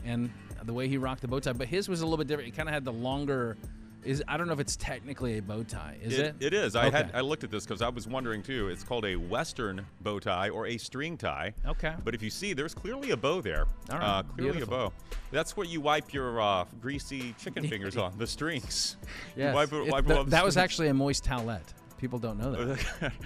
[0.05, 0.31] and
[0.65, 1.53] the way he rocked the bow tie.
[1.53, 2.47] But his was a little bit different.
[2.47, 3.57] He kind of had the longer.
[4.05, 5.97] Is I don't know if it's technically a bow tie.
[6.03, 6.35] Is it?
[6.41, 6.75] It is.
[6.75, 8.69] I had I looked at this because I was wondering too.
[8.69, 11.55] It's called a Western bow tie or a string tie.
[11.67, 11.95] Okay.
[12.05, 13.67] But if you see, there's clearly a bow there.
[13.91, 14.03] All right.
[14.19, 14.75] Uh, clearly Beautiful.
[14.75, 14.93] a bow.
[15.31, 18.17] That's what you wipe your uh, greasy chicken fingers on.
[18.19, 18.97] The strings.
[19.37, 19.55] Yes.
[19.55, 21.73] wipe it- It- wipe th- them on the that was actually a moist towelette.
[21.99, 23.13] People don't know that.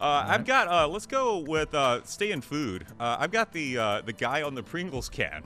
[0.00, 0.66] Uh, I've got.
[0.66, 2.86] Uh, let's go with uh, stay in food.
[2.98, 5.42] Uh, I've got the uh, the guy on the Pringles can.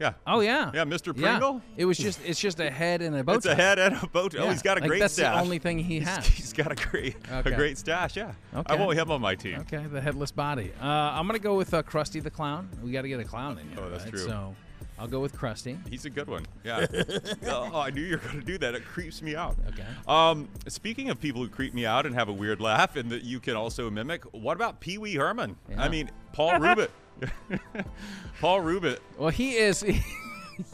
[0.00, 0.12] Yeah.
[0.26, 0.70] Oh yeah.
[0.74, 1.12] Yeah, Mr.
[1.16, 1.30] Yeah.
[1.38, 1.62] Pringle?
[1.76, 3.52] It was just it's just a head and a bow It's tie.
[3.52, 4.34] a head and a boat.
[4.38, 5.34] Oh, Yeah, he's got a like, great that's stash.
[5.34, 6.26] the only thing he He's- has.
[6.38, 7.52] he's got a great Okay.
[7.52, 8.16] a great stash.
[8.16, 8.32] Yeah.
[8.54, 8.72] Okay.
[8.72, 9.58] I want him on my team.
[9.60, 10.72] Okay, the headless body.
[10.80, 12.68] Uh, I'm gonna go with uh, Krusty the Clown.
[12.82, 13.78] We got to get a clown in here.
[13.80, 14.10] Oh, that's right?
[14.12, 14.20] true.
[14.20, 14.54] So
[14.98, 15.78] I'll go with Krusty.
[15.88, 16.44] He's a good one.
[16.64, 16.86] Yeah.
[17.46, 18.74] oh, I knew you were going to do that.
[18.74, 19.56] It creeps me out.
[19.68, 19.84] Okay.
[20.06, 23.22] Um, speaking of people who creep me out and have a weird laugh and that
[23.22, 25.56] you can also mimic, what about Pee Wee Herman?
[25.70, 25.82] Yeah.
[25.82, 26.90] I mean, Paul Rubit.
[28.40, 29.84] Paul Reubens, Well, he is.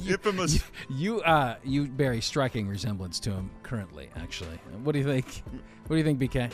[0.06, 0.62] infamous.
[0.90, 4.08] you uh, you bear a striking resemblance to him currently.
[4.16, 5.42] Actually, what do you think?
[5.86, 6.50] What do you think, BK?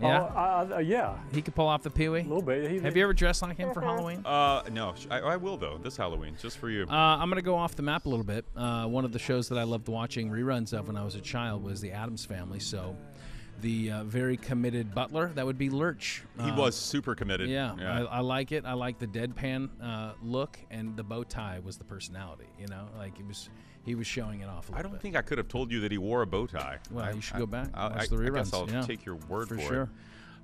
[0.00, 2.20] Yeah, Oh, I, I, yeah, he could pull off the Pee Wee.
[2.20, 2.70] a little bit.
[2.70, 4.22] He, Have you ever dressed like him for Halloween?
[4.26, 6.84] Uh, no, I, I will though this Halloween, just for you.
[6.84, 8.44] Uh, I'm going to go off the map a little bit.
[8.56, 11.20] Uh, one of the shows that I loved watching reruns of when I was a
[11.20, 12.60] child was The Addams Family.
[12.60, 12.96] So,
[13.60, 16.22] the uh, very committed butler, that would be Lurch.
[16.40, 17.48] he Uh, was super committed.
[17.50, 18.64] Yeah, I, I like it.
[18.64, 22.46] I like the deadpan uh, look, and the bow tie was the personality.
[22.60, 23.48] You know, like it was,
[23.84, 25.02] he was showing it off a I little don't bit.
[25.02, 26.78] think I could have told you that he wore a bow tie.
[26.90, 28.70] Well, I- you should I- go back, I, watch I- the I guess reruns, I'll
[28.70, 28.82] yeah.
[28.82, 29.82] take your word For for, sure.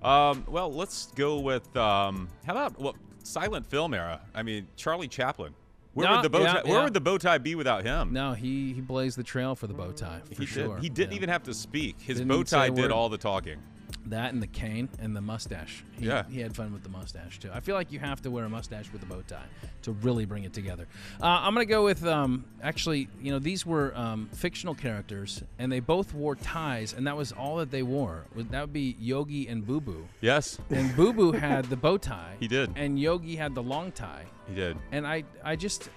[0.03, 0.07] it.
[0.07, 4.21] Um, well, let's go with um, how about well, silent film era?
[4.35, 5.55] I mean, Charlie Chaplin.
[5.95, 6.85] Where Yeah, would the bow yeah, tie, Where yeah.
[6.85, 8.13] would the bow tie be without him?
[8.13, 10.75] No, he he blazed the trail for the bow tie for he sure.
[10.75, 10.83] did.
[10.83, 12.01] He didn't even have to speak.
[12.01, 13.59] His Didn't bow even say a tie did all the talking.
[14.07, 15.83] That and the cane and the mustache.
[15.99, 16.25] He, Yeah.
[16.31, 17.51] he had fun with the mustache too.
[17.53, 19.47] I feel like you have to wear a mustache with a bow tie
[19.83, 20.87] to really bring it together.
[21.23, 25.73] Uh, I'm gonna go with um, actually, you know, these were um, fictional characters, and
[25.73, 28.25] they both wore ties, and that was all that they wore.
[28.37, 30.07] That would be Yogi and Boo Boo.
[30.21, 32.35] Yes, And Boo Boo had the bow tie.
[32.41, 32.73] He did.
[32.77, 34.25] And Yogi had the long tie.
[34.49, 34.77] he did.
[34.93, 35.89] And I, I just,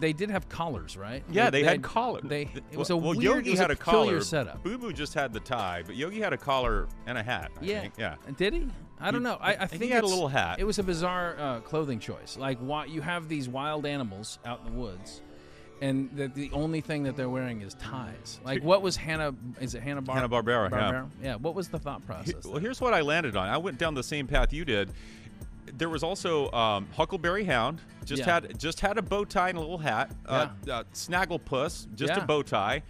[0.00, 1.22] they did have collars, right?
[1.30, 2.24] Yeah, they, had collars.
[2.26, 4.20] They, Th- it was a well, weird, Yogi had a, collar.
[4.20, 4.62] setup.
[4.62, 7.50] Boo Boo just had the tie, but Yogi had a collar and a hat.
[7.60, 7.80] I Yeah.
[7.80, 7.94] think.
[7.98, 8.16] yeah.
[8.36, 8.66] Did he?
[9.00, 9.38] I don't He- know.
[9.40, 10.58] I, I think he had a little hat.
[10.58, 12.36] It was a bizarre uh, clothing choice.
[12.38, 15.20] Like, why you have these wild animals out in the woods,
[15.82, 18.40] and that the only thing that they're wearing is ties.
[18.44, 19.34] Like, what was Hanna?
[19.60, 21.04] Is it Hanna Bar- Hanna-Barbera, yeah.
[21.22, 21.34] Yeah.
[21.36, 22.44] What was the thought He- process?
[22.46, 23.46] well, here's what I landed on.
[23.48, 24.90] I went down the same path you did.
[25.76, 27.80] There was also um, Huckleberry Hound.
[28.04, 28.34] Just Yeah.
[28.34, 30.10] had just had a bow tie and a little hat.
[30.26, 32.22] Uh, uh, Snagglepuss, just Yeah.
[32.22, 32.82] a bow tie.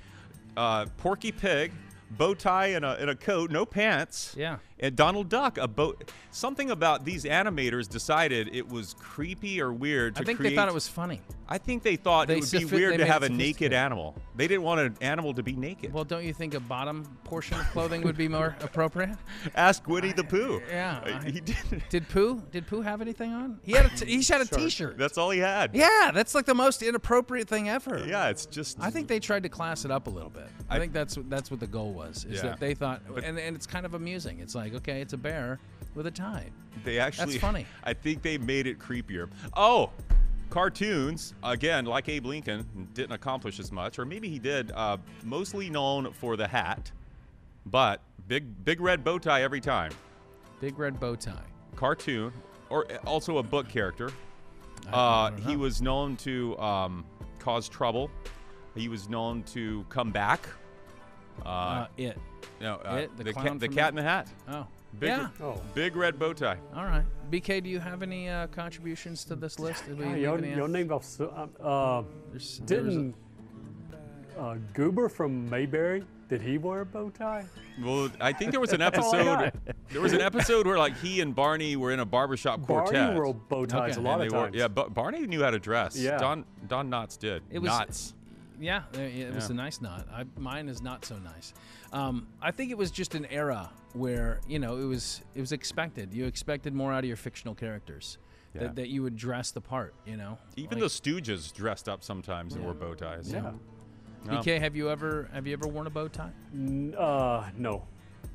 [0.56, 1.72] Uh, Porky Pig,
[2.12, 4.34] bow tie and a, and a coat, no pants.
[4.36, 4.58] Yeah.
[4.78, 5.94] And Donald Duck, a bow.
[6.30, 10.50] Something about these animators decided it was creepy or weird to I think create.
[10.50, 11.22] they thought it was funny.
[11.48, 14.14] I think they thought They it would be weird to have a naked animal.
[14.34, 15.94] They didn't want an animal to be naked.
[15.94, 19.16] Well, don't you think a bottom portion of clothing would be more appropriate?
[19.54, 20.60] Ask Winnie the Pooh.
[20.68, 21.56] Yeah, Uh, I- he did.
[21.88, 22.42] Did Pooh?
[22.50, 23.58] Did Pooh have anything on?
[23.62, 24.98] He had a t- he had a T-shirt.
[24.98, 25.74] That's all he had.
[25.74, 28.04] yeah, that's like the most inappropriate thing ever.
[28.06, 28.78] Yeah, it's just.
[28.80, 30.48] I think they tried to class it up a little bit.
[30.68, 32.24] I, I- think that's what- that's what the goal was.
[32.26, 32.50] Is Yeah.
[32.50, 34.40] that they thought, and, and it's kind of amusing.
[34.40, 35.58] It's like, okay, it's a bear
[35.94, 36.46] with a tie.
[36.84, 37.32] they actually.
[37.32, 37.66] That's funny.
[37.84, 39.28] I think they made it creepier.
[39.56, 39.90] Oh,
[40.50, 44.72] cartoons again, like Abe Lincoln, didn't accomplish as much, or maybe he did.
[44.72, 46.90] Uh, mostly known for the hat,
[47.66, 49.92] but big big red bow tie every time.
[50.60, 51.44] Big red bow tie.
[51.74, 52.32] Cartoon,
[52.70, 54.10] or uh, also a book character.
[54.92, 57.04] Uh, he was known to um,
[57.40, 58.10] cause trouble.
[58.76, 60.48] He was known to come back.
[61.44, 62.18] Uh, Uh, it.
[62.60, 64.28] no, uh, it, the the, clown cat, the cat in the hat.
[64.48, 64.66] Oh.
[64.98, 65.28] Big, yeah.
[65.42, 65.60] Oh.
[65.74, 66.56] big red bow tie.
[66.74, 67.04] All right.
[67.30, 69.84] BK, do you have any uh, contributions to this list?
[69.86, 71.04] Did we Ah, your, your name off.
[71.04, 73.14] so- um, Uh, There's- there was a- didn't
[74.38, 76.02] uh, Goober from Mayberry?
[76.28, 77.44] Did he wear a bow tie?
[77.82, 79.52] Well, I think there was an episode.
[79.92, 82.94] there was an episode where like he and Barney were in a barbershop quartet.
[82.94, 84.00] Barney wore bow ties Okay.
[84.00, 84.56] a lot and of they wore, times.
[84.56, 85.96] yeah, but Barney knew how to dress.
[85.96, 86.18] Yeah.
[86.18, 87.42] Don Don Knotts did.
[87.50, 88.12] It was- Knotts.
[88.58, 90.06] Yeah, uh, it was a nice knot.
[90.12, 91.52] I, mine is not so nice.
[91.92, 95.52] Um, I think it was just an era where you know it was it was
[95.52, 96.12] expected.
[96.12, 98.18] You expected more out of your fictional characters.
[98.54, 98.62] Yeah.
[98.62, 99.94] That, that you would dress the part.
[100.06, 100.38] You know.
[100.56, 103.30] Even Like, the Stooges dressed up sometimes and wore bow ties.
[103.30, 103.52] Yeah.
[104.24, 104.38] No.
[104.38, 106.30] BK, have you ever have you ever worn a bow tie?
[106.54, 107.84] N- Uh, no.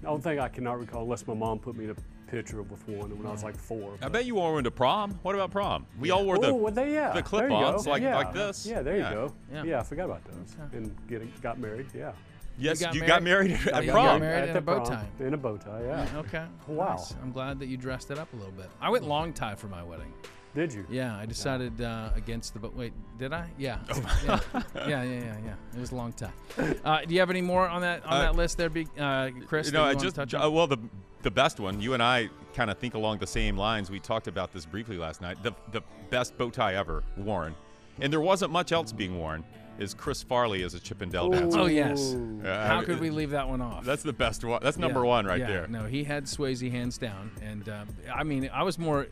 [0.01, 1.95] I don't think I cannot recall unless my mom put me in a
[2.32, 3.97] picture with one when I was like four.
[4.01, 5.19] I bet you wore one to prom.
[5.21, 5.86] What about prom?
[5.99, 7.07] We all wore the oh, well, they, yeah.
[7.09, 8.15] the there you clip-ons like yeah.
[8.15, 8.65] like this.
[8.65, 9.09] Yeah, there Yeah.
[9.09, 9.34] you go.
[9.51, 9.63] Yeah.
[9.63, 9.79] Yeah.
[9.82, 10.55] I forgot about those.
[10.71, 11.88] And getting got married.
[11.93, 12.13] Yeah.
[12.57, 13.51] Yes, got you got married?
[13.51, 14.05] married Yeah, at oh, you prom.
[14.05, 15.07] got married At in the a bow prom, tie.
[15.19, 15.82] In a bow tie.
[15.84, 16.05] Yeah.
[16.05, 16.45] Mm, okay.
[16.67, 16.89] Wow.
[16.91, 17.13] nice.
[17.21, 18.69] I'm glad that you dressed it up a little bit.
[18.79, 20.13] I went long tie for my wedding.
[20.54, 20.86] Did you?
[20.89, 22.60] Yeah, I decided uh, against the.
[22.60, 23.49] But wait, did I?
[23.58, 23.80] Yeah.
[23.89, 24.20] Oh.
[24.26, 24.39] yeah.
[24.76, 25.54] yeah, yeah, yeah, yeah.
[25.76, 26.34] It was a long time.
[26.84, 29.30] Uh, do you have any more on that on Uh, that list there, Big uh,
[29.47, 29.68] Chris?
[29.68, 30.54] You that know, you I wanna just touch uh, on?
[30.54, 30.78] well the
[31.22, 31.80] the best one.
[31.80, 33.89] You and I kind of think along the same lines.
[33.89, 35.41] We talked about this briefly last night.
[35.41, 37.56] The the best bow tie ever worn,
[38.02, 39.45] and there wasn't much else being worn.
[39.80, 41.60] Is Chris Farley as a Chippendale dancer?
[41.60, 42.14] Oh yes.
[42.14, 43.86] Uh, How could we leave that one off?
[43.86, 44.60] That's the best one.
[44.62, 45.68] That's number Yeah, one right yeah, there.
[45.68, 49.08] No, he had Swayze hands down, and uh, I mean, I was more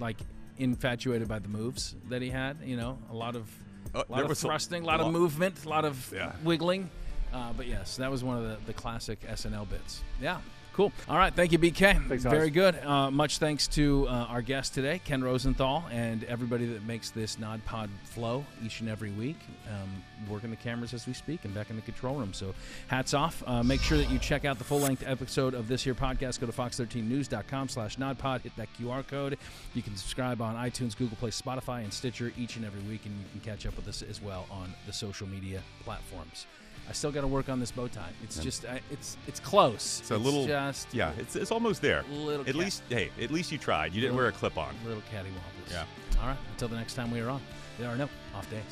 [0.00, 0.18] like
[0.58, 2.58] infatuated by the moves that he had.
[2.64, 3.50] You know, a lot of
[3.94, 6.32] Uh, a lot of was thrusting, a lot lot- of movement, a lot of Yeah.
[6.42, 6.90] wiggling.
[7.32, 10.02] Uh, but yes, that was one of the, the classic SNL bits.
[10.20, 10.38] Yeah.
[10.74, 10.92] Cool.
[11.08, 11.32] All right.
[11.32, 12.08] Thank you, BK.
[12.08, 12.76] Thanks, Very good.
[12.84, 17.38] Uh, much thanks to uh, our guest today, Ken Rosenthal, and everybody that makes this
[17.38, 19.36] Nod Pod flow each and every week.
[19.70, 22.32] Um, working the cameras as we speak and back in the control room.
[22.32, 22.54] So
[22.88, 23.42] hats off.
[23.46, 26.40] Uh, make sure that you check out the full-length episode of this here podcast.
[26.40, 28.40] Go to fox13news.com slash nodpod.
[28.40, 29.38] Hit that QR code.
[29.74, 33.14] You can subscribe on iTunes, Google Play, Spotify, and Stitcher each and every week, and
[33.16, 36.46] you can catch up with us as well on the social media platforms.
[36.88, 38.10] I still got to work on this bow tie.
[38.22, 40.00] It's just, I, it's it's close.
[40.00, 40.46] It's a little.
[40.46, 42.04] just yeah, it's, it's almost there.
[42.10, 43.94] Little At least, hey, at least you tried.
[43.94, 44.74] You didn't wear a clip on.
[44.86, 45.70] little cattywampus.
[45.72, 45.84] Yeah.
[46.20, 46.36] All right.
[46.52, 47.40] Until the next time we are on,
[47.78, 48.62] there are no off days.